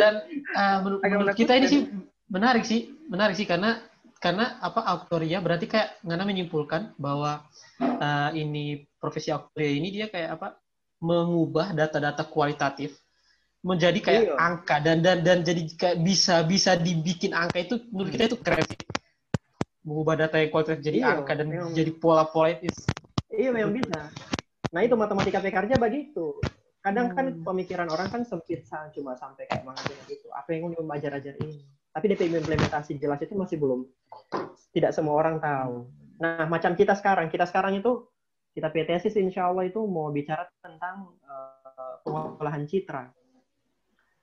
[0.00, 0.14] dan
[0.56, 1.80] uh, menurut, menurut kita ini sih
[2.32, 3.84] menarik sih menarik sih karena
[4.16, 7.44] karena apa aktoria berarti kayak ngana menyimpulkan bahwa
[7.82, 10.56] uh, ini profesi aktoria ini dia kayak apa
[11.02, 12.96] mengubah data-data kualitatif
[13.62, 14.34] menjadi kayak iya.
[14.38, 18.66] angka dan dan dan jadi kayak bisa bisa dibikin angka itu menurut kita itu keren
[18.66, 18.78] sih.
[19.82, 21.70] Mengubah data yang kualitatif jadi iya, angka dan memang.
[21.74, 22.70] jadi pola-pola itu.
[23.30, 24.10] Iya memang bisa
[24.72, 26.40] nah itu matematika PKR-nya begitu.
[26.82, 27.46] Kadang kan hmm.
[27.46, 30.26] pemikiran orang kan sempit cuma sampai kayak mengajar gitu.
[30.34, 31.62] Apa yang mau ajar-ajar ini?
[31.94, 33.86] Tapi DP implementasi jelas itu masih belum.
[34.74, 35.86] Tidak semua orang tahu.
[36.18, 38.10] Nah macam kita sekarang kita sekarang itu
[38.52, 43.14] kita PTSI insya Allah itu mau bicara tentang uh, pengolahan citra.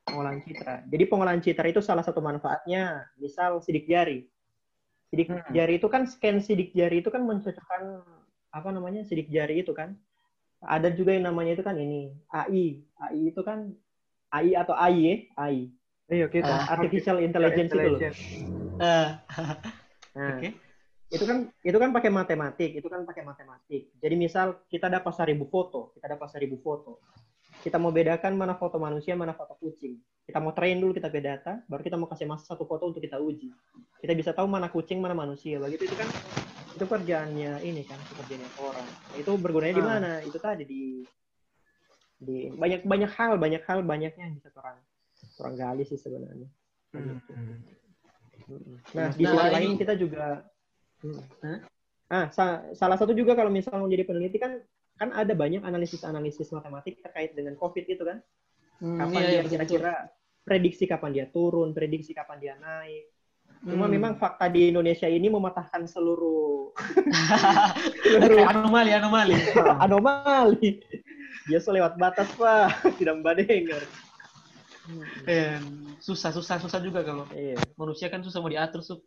[0.03, 0.83] Pengolahan citra.
[0.89, 4.27] Jadi pengolahan citra itu salah satu manfaatnya misal sidik jari.
[5.09, 5.53] Sidik hmm.
[5.55, 8.03] jari itu kan scan sidik jari itu kan mencocokkan
[8.49, 9.95] apa namanya sidik jari itu kan
[10.59, 13.71] ada juga yang namanya itu kan ini AI AI itu kan
[14.31, 15.71] AI atau AI ya AI
[16.09, 18.01] Iya, kita uh, artificial intelligence, itu loh.
[18.81, 19.09] Uh,
[20.17, 20.57] nah, okay.
[21.13, 23.93] itu kan itu kan pakai matematik, itu kan pakai matematik.
[24.01, 26.97] Jadi misal kita dapat seribu foto, kita dapat seribu foto.
[27.61, 30.01] Kita mau bedakan mana foto manusia, mana foto kucing.
[30.29, 33.17] Kita mau train dulu kita beda baru kita mau kasih masa satu foto untuk kita
[33.17, 33.49] uji.
[33.97, 35.57] Kita bisa tahu mana kucing, mana manusia.
[35.57, 36.05] Begitu itu kan
[36.79, 39.87] itu kerjaannya ini kan kerjaannya orang nah, itu bergunanya di ah.
[39.89, 40.83] mana itu tadi di
[42.19, 44.77] di banyak banyak hal banyak hal banyaknya yang bisa orang
[45.43, 46.47] orang gali sih sebenarnya
[46.95, 47.19] hmm.
[47.25, 47.57] hmm.
[48.95, 50.45] nah di nah, sisi lain kita juga
[51.03, 51.59] hmm.
[52.13, 54.61] ah sa salah satu juga kalau misalnya menjadi peneliti kan
[54.99, 58.19] kan ada banyak analisis-analisis matematik terkait dengan covid itu kan
[58.83, 59.93] hmm, kapan iya, dia iya, kira-kira
[60.49, 63.05] prediksi kapan dia turun prediksi kapan dia naik
[63.59, 63.93] Cuma hmm.
[63.99, 66.71] memang fakta di Indonesia ini mematahkan seluruh
[68.07, 69.35] seluruh anomali anomali.
[69.83, 70.79] anomali.
[71.43, 72.71] Dia lewat batas pak,
[73.01, 73.83] tidak mbak dengar.
[75.27, 75.59] Eh,
[75.99, 77.59] susah susah susah juga kalau iya.
[77.75, 79.03] manusia kan susah mau diatur sup.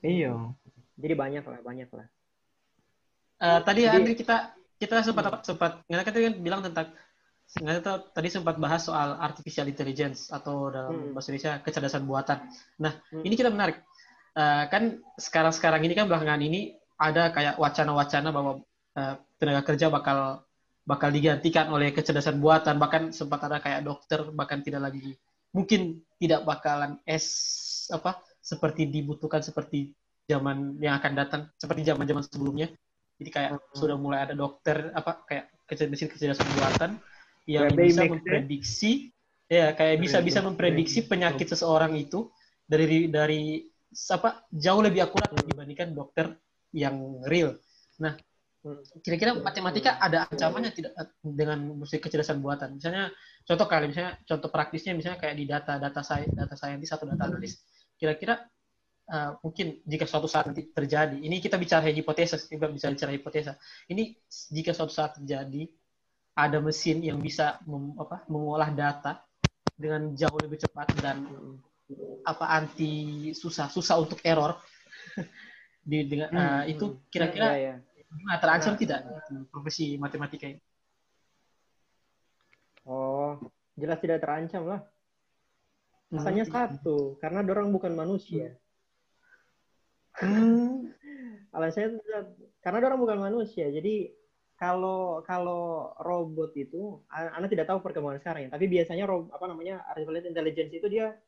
[0.00, 0.56] Iya.
[0.96, 2.08] Jadi banyak lah, banyak lah.
[3.42, 5.44] Uh, tadi Jadi, Andri kita kita sempat hmm.
[5.44, 6.96] sempat nggak kan bilang tentang
[7.52, 11.12] nggak tadi sempat bahas soal artificial intelligence atau dalam hmm.
[11.12, 12.48] bahasa Indonesia kecerdasan buatan.
[12.80, 13.24] Nah, hmm.
[13.28, 13.84] ini kita menarik.
[14.32, 18.64] Uh, kan sekarang-sekarang ini kan belakangan ini ada kayak wacana-wacana bahwa
[18.96, 20.48] uh, tenaga kerja bakal
[20.88, 25.12] bakal digantikan oleh kecerdasan buatan, bahkan sempat ada kayak dokter bahkan tidak lagi
[25.52, 27.28] mungkin tidak bakalan es
[27.92, 29.92] apa seperti dibutuhkan seperti
[30.26, 32.72] zaman yang akan datang, seperti zaman-zaman sebelumnya
[33.20, 33.76] Jadi kayak Hmm.
[33.76, 35.52] sudah mulai ada dokter apa kayak
[35.92, 36.90] mesin kecerdasan buatan
[37.46, 38.92] yang Kayak bisa memprediksi
[39.52, 42.32] ya kayak bisa bisa memprediksi penyakit seseorang itu
[42.64, 43.68] dari dari
[44.08, 45.44] apa jauh lebih akurat Hmm.
[45.44, 46.32] dibandingkan dokter
[46.72, 47.60] yang real.
[48.00, 48.16] Nah,
[48.64, 48.80] Hmm.
[49.04, 52.78] kira-kira matematika ada ancamannya tidak dengan musik kecerdasan buatan?
[52.78, 53.12] Misalnya
[53.44, 57.26] contoh kali misalnya contoh praktisnya misalnya kayak di data data saya data scientist atau data
[57.28, 57.60] analis.
[57.98, 58.38] Kira-kira
[59.12, 63.52] uh, mungkin jika suatu saat nanti terjadi, ini kita bicara hipotesa, kita bisa bicara hipotesa.
[63.90, 65.68] Ini jika suatu saat terjadi
[66.32, 69.20] ada mesin yang bisa mem- apa, mengolah data
[69.76, 71.28] dengan jauh lebih cepat dan
[72.24, 74.56] apa anti susah susah untuk error
[75.88, 77.10] di dengan Hmm, uh, itu hmm.
[77.10, 77.74] kira-kira Iya, iya.
[78.08, 79.00] gimana terancam Nah, tidak
[79.50, 80.60] profesi matematika ini?
[82.86, 83.38] Oh,
[83.78, 84.80] jelas tidak terancam lah.
[86.12, 86.20] Hmm.
[86.20, 88.52] Alasannya satu, karena dorang bukan manusia.
[90.16, 90.92] Hmm.
[91.56, 91.98] Alasannya
[92.62, 93.68] karena dorang bukan manusia.
[93.72, 94.21] Jadi
[94.62, 98.50] kalau kalau robot itu, a- Anda tidak tahu perkembangan sekarang ya.
[98.54, 101.18] Tapi biasanya rob, apa namanya artificial intelligence itu dia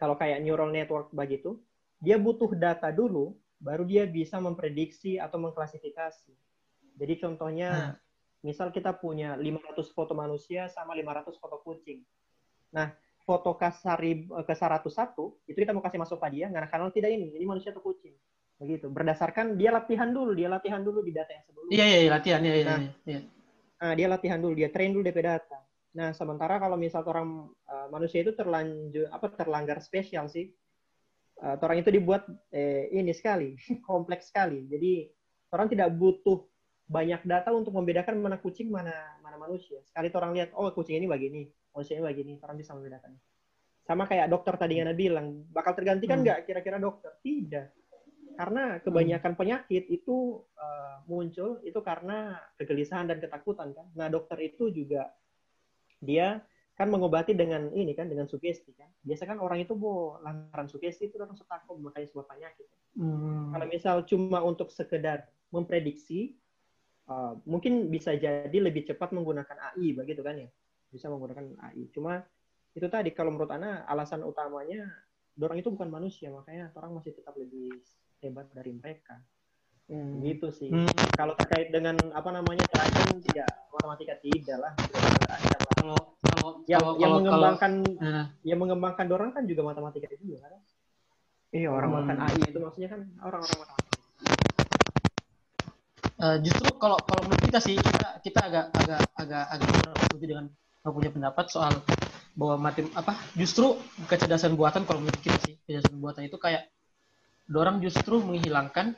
[0.00, 1.60] kalau kayak neural network begitu,
[2.00, 6.32] dia butuh data dulu, baru dia bisa memprediksi atau mengklasifikasi.
[6.96, 7.92] Jadi contohnya,
[8.40, 12.00] misal kita punya 500 foto manusia sama 500 foto kucing.
[12.72, 12.96] Nah,
[13.28, 17.36] foto kasari ke 101 itu kita mau kasih masuk ke dia, nggak kenal tidak ini,
[17.36, 18.16] ini manusia atau kucing.
[18.56, 18.86] Begitu.
[18.88, 21.72] Berdasarkan dia latihan dulu, dia latihan dulu di data yang sebelumnya.
[21.76, 22.64] Iya iya iya, latihan iya iya.
[22.64, 22.80] Nah.
[22.80, 23.20] iya, iya.
[23.76, 25.58] Nah, dia latihan dulu, dia train dulu DP data.
[25.96, 30.48] Nah, sementara kalau misal orang uh, manusia itu terlanjur apa terlanggar spesial sih.
[31.36, 33.56] Uh, orang itu dibuat eh, ini sekali,
[33.88, 34.64] kompleks sekali.
[34.68, 35.04] Jadi
[35.52, 36.48] orang tidak butuh
[36.86, 39.84] banyak data untuk membedakan mana kucing mana mana manusia.
[39.84, 41.44] Sekali orang lihat, oh kucing ini begini,
[41.76, 43.20] manusia ini begini, orang bisa membedakannya.
[43.84, 46.24] Sama kayak dokter tadi yang Anda bilang, bakal tergantikan Hmm.
[46.26, 47.12] nggak kira-kira dokter?
[47.20, 47.85] Tidak.
[48.36, 53.86] Karena kebanyakan penyakit itu uh, muncul itu karena kegelisahan dan ketakutan kan.
[53.96, 55.08] Nah, dokter itu juga
[56.04, 56.44] dia
[56.76, 58.92] kan mengobati dengan ini kan dengan sugesti kan.
[59.00, 62.68] Biasa kan orang itu mau lantaran sugesti itu langsung takut makanya sebuah penyakit.
[63.00, 63.56] Hmm.
[63.56, 66.36] Kalau misal cuma untuk sekedar memprediksi,
[67.08, 70.52] uh, mungkin bisa jadi lebih cepat menggunakan AI begitu kan ya.
[70.92, 71.88] Bisa menggunakan AI.
[71.96, 72.20] Cuma
[72.76, 74.84] itu tadi kalau menurut Ana alasan utamanya
[75.32, 77.80] dorang itu bukan manusia makanya orang masih tetap lebih
[78.20, 79.20] hebat dari mereka.
[80.18, 80.66] Gitu sih.
[80.66, 80.90] Hmm.
[81.14, 84.72] Kalau terkait dengan apa namanya terancam tidak matematika tidak lah.
[85.78, 90.10] Kalau kalau Yang, kalau yang kalau- mengembangkan kalau- nah, yang mengembangkan dorang kan juga matematika
[90.18, 90.58] juga kan.
[91.54, 92.18] Iya orang Hmm.
[92.26, 93.94] AI itu maksudnya kan orang-orang matematika.
[96.16, 99.68] Eh, justru kalau kalau menurut kita sih kita kita agak agak agak agak
[100.08, 100.46] setuju dengan
[100.82, 101.74] punya pendapat soal
[102.32, 103.76] bahwa matem apa justru
[104.08, 106.72] kecerdasan buatan kalau menurut kita sih kecerdasan buatan itu kayak
[107.46, 108.94] dorang justru menghilangkan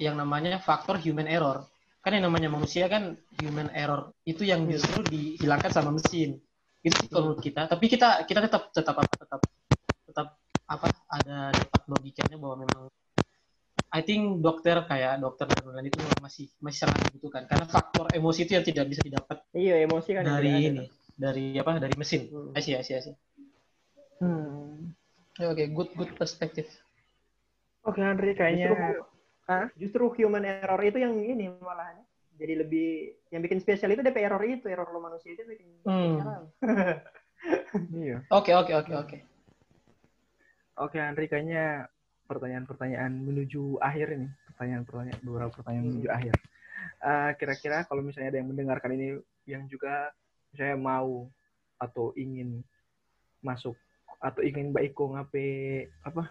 [0.00, 1.68] yang namanya faktor human error
[2.00, 6.40] kan yang namanya manusia kan human error itu yang justru dihilangkan sama mesin
[6.80, 9.40] itu sih kalau menurut kita tapi kita kita tetap tetap apa tetap
[10.08, 10.26] tetap
[10.64, 12.82] apa ada dapat logikanya bahwa memang
[13.90, 18.48] I think dokter kayak dokter dan lain-lain itu masih masih sangat dibutuhkan karena faktor emosi
[18.48, 20.86] itu yang tidak bisa didapat Iya, emosi kan dari ini
[21.20, 22.32] dari apa dari mesin.
[22.32, 22.56] Hmm.
[22.56, 23.12] See, I see.
[24.24, 24.96] Hmm.
[25.36, 26.64] Oke, good good perspektif.
[27.84, 29.00] Oke Andri kayaknya
[29.74, 31.98] Justru human error itu yang ini malahan.
[32.38, 32.88] Jadi lebih
[33.34, 36.16] yang bikin spesial itu DP error itu, error lo manusia itu bikin Hmm.
[36.16, 36.40] spesial.
[38.04, 38.18] iya.
[38.30, 39.18] Oke, oke, oke, oke.
[40.80, 41.90] Oke Andri kayaknya
[42.30, 45.92] pertanyaan-pertanyaan menuju akhir ini pertanyaan-pertanyaan beberapa pertanyaan Hmm.
[45.98, 46.34] menuju akhir.
[47.00, 49.08] Eh, kira-kira kalau misalnya ada yang mendengarkan ini
[49.44, 50.14] yang juga
[50.56, 51.28] saya mau
[51.76, 52.62] atau ingin
[53.42, 53.74] masuk
[54.22, 55.48] atau ingin Mbak Iko ngape
[56.06, 56.28] apa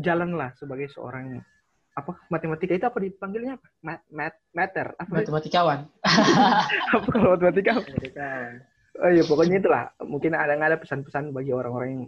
[0.00, 1.40] jalan lah sebagai seorang
[1.90, 3.66] apa matematika itu apa dipanggilnya apa?
[3.84, 5.10] Mat, mat, matter apa?
[5.10, 5.78] Matematikawan.
[6.96, 7.70] apa kalau matematika?
[7.78, 7.88] apa?
[7.88, 8.50] Jadi kan.
[9.00, 12.04] Oh iya pokoknya itulah mungkin ada nggak ada pesan-pesan bagi orang-orang yang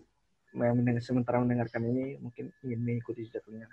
[0.52, 3.64] yang mendengar, sementara mendengarkan ini mungkin ingin mengikuti jatuhnya.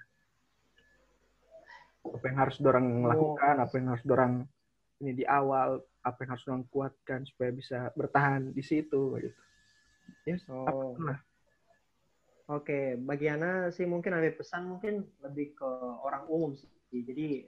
[2.08, 4.34] Apa yang harus dorang lakukan, apa yang harus dorang
[5.04, 9.40] ini di awal, apa yang harus dorang kuatkan supaya bisa bertahan di situ gitu.
[10.26, 10.66] Yes, Oh.
[10.66, 11.20] apa pun lah.
[12.50, 15.70] Oke, bagi Ana sih mungkin ada pesan mungkin lebih ke
[16.02, 17.06] orang umum sih.
[17.06, 17.46] Jadi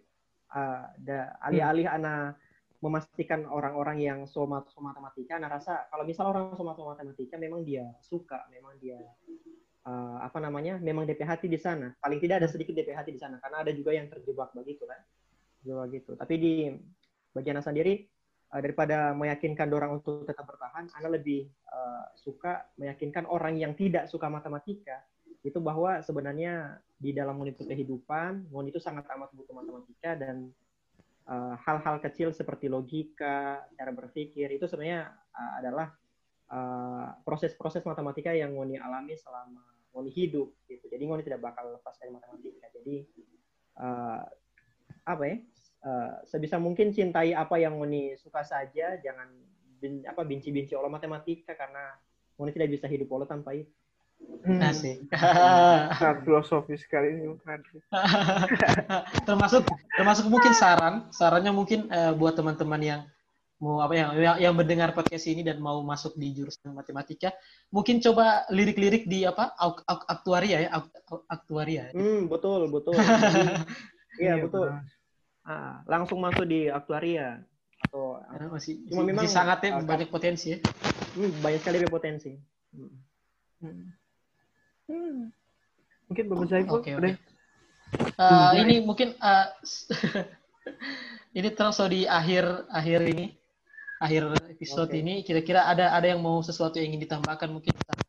[0.54, 2.38] uh, da- alih-alih Ana
[2.86, 7.66] memastikan orang-orang yang soma so matematika, Ana rasa kalau misal orang soma so matematika memang
[7.66, 9.02] dia suka, memang dia
[9.90, 11.98] uh, apa namanya, memang DP hati di sana.
[11.98, 15.02] Paling tidak ada sedikit DP hati di sana, karena ada juga yang terjebak begitu kan,
[15.62, 16.12] terjebak gitu.
[16.14, 16.54] Tapi di
[17.34, 18.06] bagi Ana sendiri
[18.52, 24.12] uh, daripada meyakinkan orang untuk tetap bertahan, Anda lebih uh, suka meyakinkan orang yang tidak
[24.12, 25.02] suka matematika
[25.42, 30.54] itu bahwa sebenarnya di dalam monitor kehidupan, Ngoni itu sangat amat butuh matematika dan
[31.26, 35.90] uh, hal-hal kecil seperti logika, cara berpikir itu sebenarnya uh, adalah
[37.24, 39.64] proses-proses uh, matematika yang Ngoni alami selama
[39.96, 40.86] Ngoni hidup gitu.
[40.92, 42.68] Jadi Ngoni tidak bakal lepas dari matematika.
[42.76, 43.08] Jadi
[43.82, 44.22] uh,
[45.08, 45.36] apa ya?
[45.82, 49.34] Uh, sebisa mungkin cintai apa yang Ngoni suka saja, jangan
[49.82, 51.98] bin, apa benci-benci oleh matematika karena
[52.38, 53.74] Ngoni tidak bisa hidup oleh tanpa itu.
[54.46, 54.62] Hmm.
[54.62, 55.10] Asik.
[55.98, 57.34] Sangat filosofis sekali ini
[59.28, 59.66] termasuk
[59.98, 63.02] termasuk mungkin saran, sarannya mungkin uh, buat teman-teman yang
[63.62, 67.30] mau apa ya yang, yang mendengar podcast ini dan mau masuk di jurusan matematika,
[67.70, 69.54] mungkin coba lirik-lirik di apa
[70.10, 70.70] aktuaria ya,
[71.30, 71.94] aktuaria.
[71.94, 72.98] Hmm, betul, betul.
[74.18, 74.82] Iya, betul.
[75.42, 77.42] Ah, langsung masuk di aktuaria
[77.90, 80.60] atau ya, masih cuma memang sangatnya uh, banyak potensi ya.
[81.18, 82.32] Hmm, banyak sekali potensi.
[82.72, 82.94] Hmm.
[83.58, 83.86] Hmm.
[84.86, 85.20] Hmm.
[86.12, 87.14] Mungkin Bapak Saiful okay, okay.
[88.16, 89.50] Uh, ini mungkin uh,
[91.38, 93.36] ini terus di akhir akhir ini
[94.00, 94.24] akhir
[94.56, 95.02] episode okay.
[95.04, 98.00] ini kira-kira ada ada yang mau sesuatu yang ingin ditambahkan mungkin tentang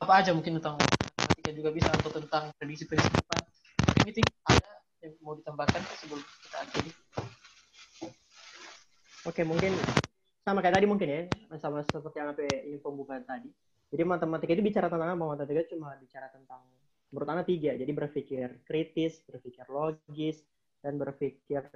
[0.00, 3.40] apa aja mungkin tentang matematika juga bisa atau tentang prediksi-prediksi depan
[4.06, 4.65] ini ada
[5.04, 6.90] yang mau ditambahkan sebelum kita akhiri
[9.26, 9.74] Oke, mungkin
[10.46, 11.20] sama kayak tadi mungkin ya,
[11.58, 13.50] sama seperti yang apa ini pembukaan tadi.
[13.90, 15.24] Jadi matematika itu bicara tentang apa?
[15.34, 16.62] Matematika cuma bicara tentang
[17.10, 17.74] menurut anak tiga.
[17.74, 20.46] Jadi berpikir kritis, berpikir logis,
[20.78, 21.66] dan berpikir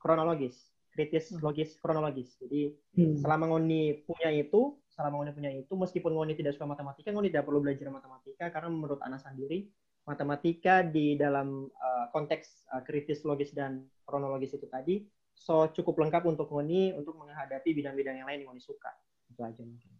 [0.00, 0.72] kronologis.
[0.88, 1.44] Kritis, hmm.
[1.44, 2.40] logis, kronologis.
[2.40, 3.20] Jadi hmm.
[3.20, 7.44] selama Ngoni punya itu, selama Ngoni punya itu, meskipun Ngoni tidak suka matematika, Ngoni tidak
[7.44, 9.68] perlu belajar matematika karena menurut anak sendiri,
[10.08, 15.04] matematika di dalam uh, konteks uh, kritis, logis, dan kronologis itu tadi,
[15.36, 18.88] so cukup lengkap untuk Ngoni untuk menghadapi bidang-bidang yang lain yang Ngoni suka.
[19.28, 19.92] Itu aja mungkin.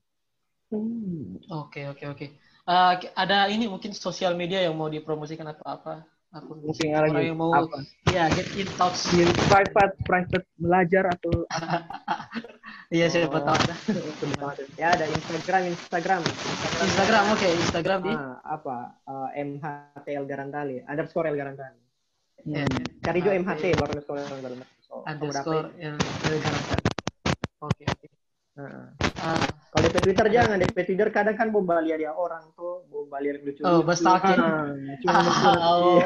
[0.68, 1.40] Hmm.
[1.48, 2.26] Oke oke oke.
[2.68, 6.04] Eh, ada ini mungkin sosial media yang mau dipromosikan atau apa?
[6.28, 7.80] Akun mungkin orang lagi yang mau apa?
[8.12, 11.32] ya get in touch in private private belajar atau
[12.88, 13.74] Iya siapa tahu ada.
[14.80, 16.24] ya ada Instagram Instagram.
[16.80, 17.52] Instagram oke okay.
[17.60, 21.76] Instagram di ah, apa uh, eh, MHTL Garantali underscore L Garantali.
[22.48, 22.64] Hmm.
[23.04, 24.64] Cari juga MHT baru underscore L Garantali.
[25.04, 26.88] Underscore L Garantali.
[27.60, 28.06] Oke oke.
[28.56, 28.88] Uh,
[29.68, 33.62] kalau di Twitter jangan, di Twitter kadang kan bombalia dia orang tuh, bombalia lucu.
[33.62, 34.40] Oh, bestalking.
[34.40, 34.72] Ah,
[35.04, 36.00] cuma ah, oh.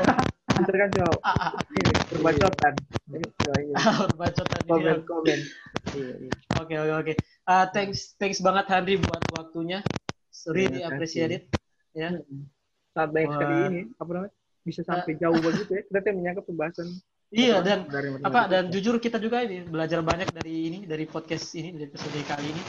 [0.63, 2.75] Twitter kan cuma ah, ah, ini perbacotan.
[4.15, 4.61] Perbacotan.
[4.71, 5.39] Komen, komen.
[5.91, 6.33] Iya, iya.
[6.63, 7.13] Oke, oke, oke.
[7.75, 9.83] Thanks, thanks banget Henry buat waktunya.
[10.47, 11.45] Really appreciate it.
[11.99, 12.15] Ya.
[12.95, 14.33] Sangat banyak sekali ini, apa namanya?
[14.63, 15.83] Bisa sampai jauh begitu ya.
[15.83, 16.87] Kita tuh menyangka pembahasan
[17.33, 17.89] Iya dan
[18.21, 22.21] apa dan jujur kita juga ini belajar banyak dari ini dari podcast ini dari episode
[22.29, 22.63] kali ini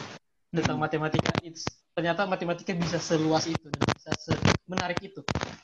[0.56, 5.20] tentang matematika it's, ternyata matematika bisa seluas itu dan bisa menarik itu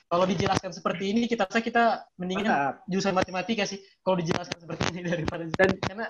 [0.10, 5.01] kalau dijelaskan seperti ini kita rasa kita mendingan jurusan matematika sih kalau dijelaskan seperti ini
[5.05, 6.05] daripada dan karena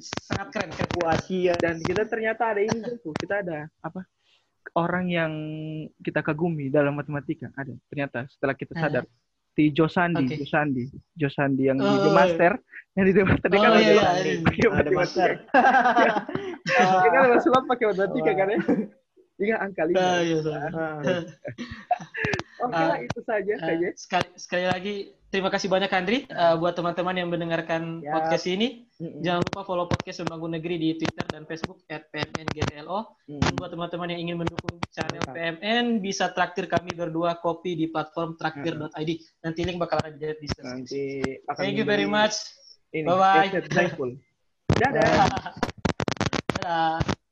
[0.00, 0.88] sangat keren kan
[1.30, 1.54] ya.
[1.60, 4.08] dan kita ternyata ada ini tuh kita ada apa
[4.80, 5.32] orang yang
[6.00, 9.22] kita kagumi dalam matematika ada ternyata setelah kita sadar uh
[9.54, 10.36] di Josandi, okay.
[10.42, 10.84] Josandi,
[11.14, 12.94] Josandi yang oh, di The Master, iya.
[12.98, 14.10] yang di The Master dia kan oh, iya, iya,
[14.50, 14.68] iya.
[14.74, 15.30] pakai Master.
[16.74, 17.22] Dia kan
[17.70, 18.58] pakai matematika kan ya.
[19.34, 20.06] Tiga angka lima.
[22.64, 23.88] Oke lah, itu saja uh, saja.
[23.94, 24.94] Sekali, sekali lagi
[25.28, 28.14] terima kasih banyak Andri uh, buat teman-teman yang mendengarkan ya.
[28.14, 28.86] podcast ini.
[29.02, 29.20] Mm-hmm.
[29.26, 32.98] Jangan lupa follow podcast Membangun Negeri di Twitter dan Facebook @pmngtlo.
[33.26, 33.42] Mm-hmm.
[33.42, 35.22] Dan buat teman-teman yang ingin mendukung channel.
[35.26, 39.10] PMN bisa traktir kami berdua kopi di platform traktir.id.
[39.42, 40.64] Nanti link bakal ada di deskripsi.
[40.64, 41.04] Nanti
[41.58, 42.38] Thank you very much.
[42.94, 43.48] Bye bye.
[44.78, 45.28] Dadah.
[46.62, 47.23] Dadah.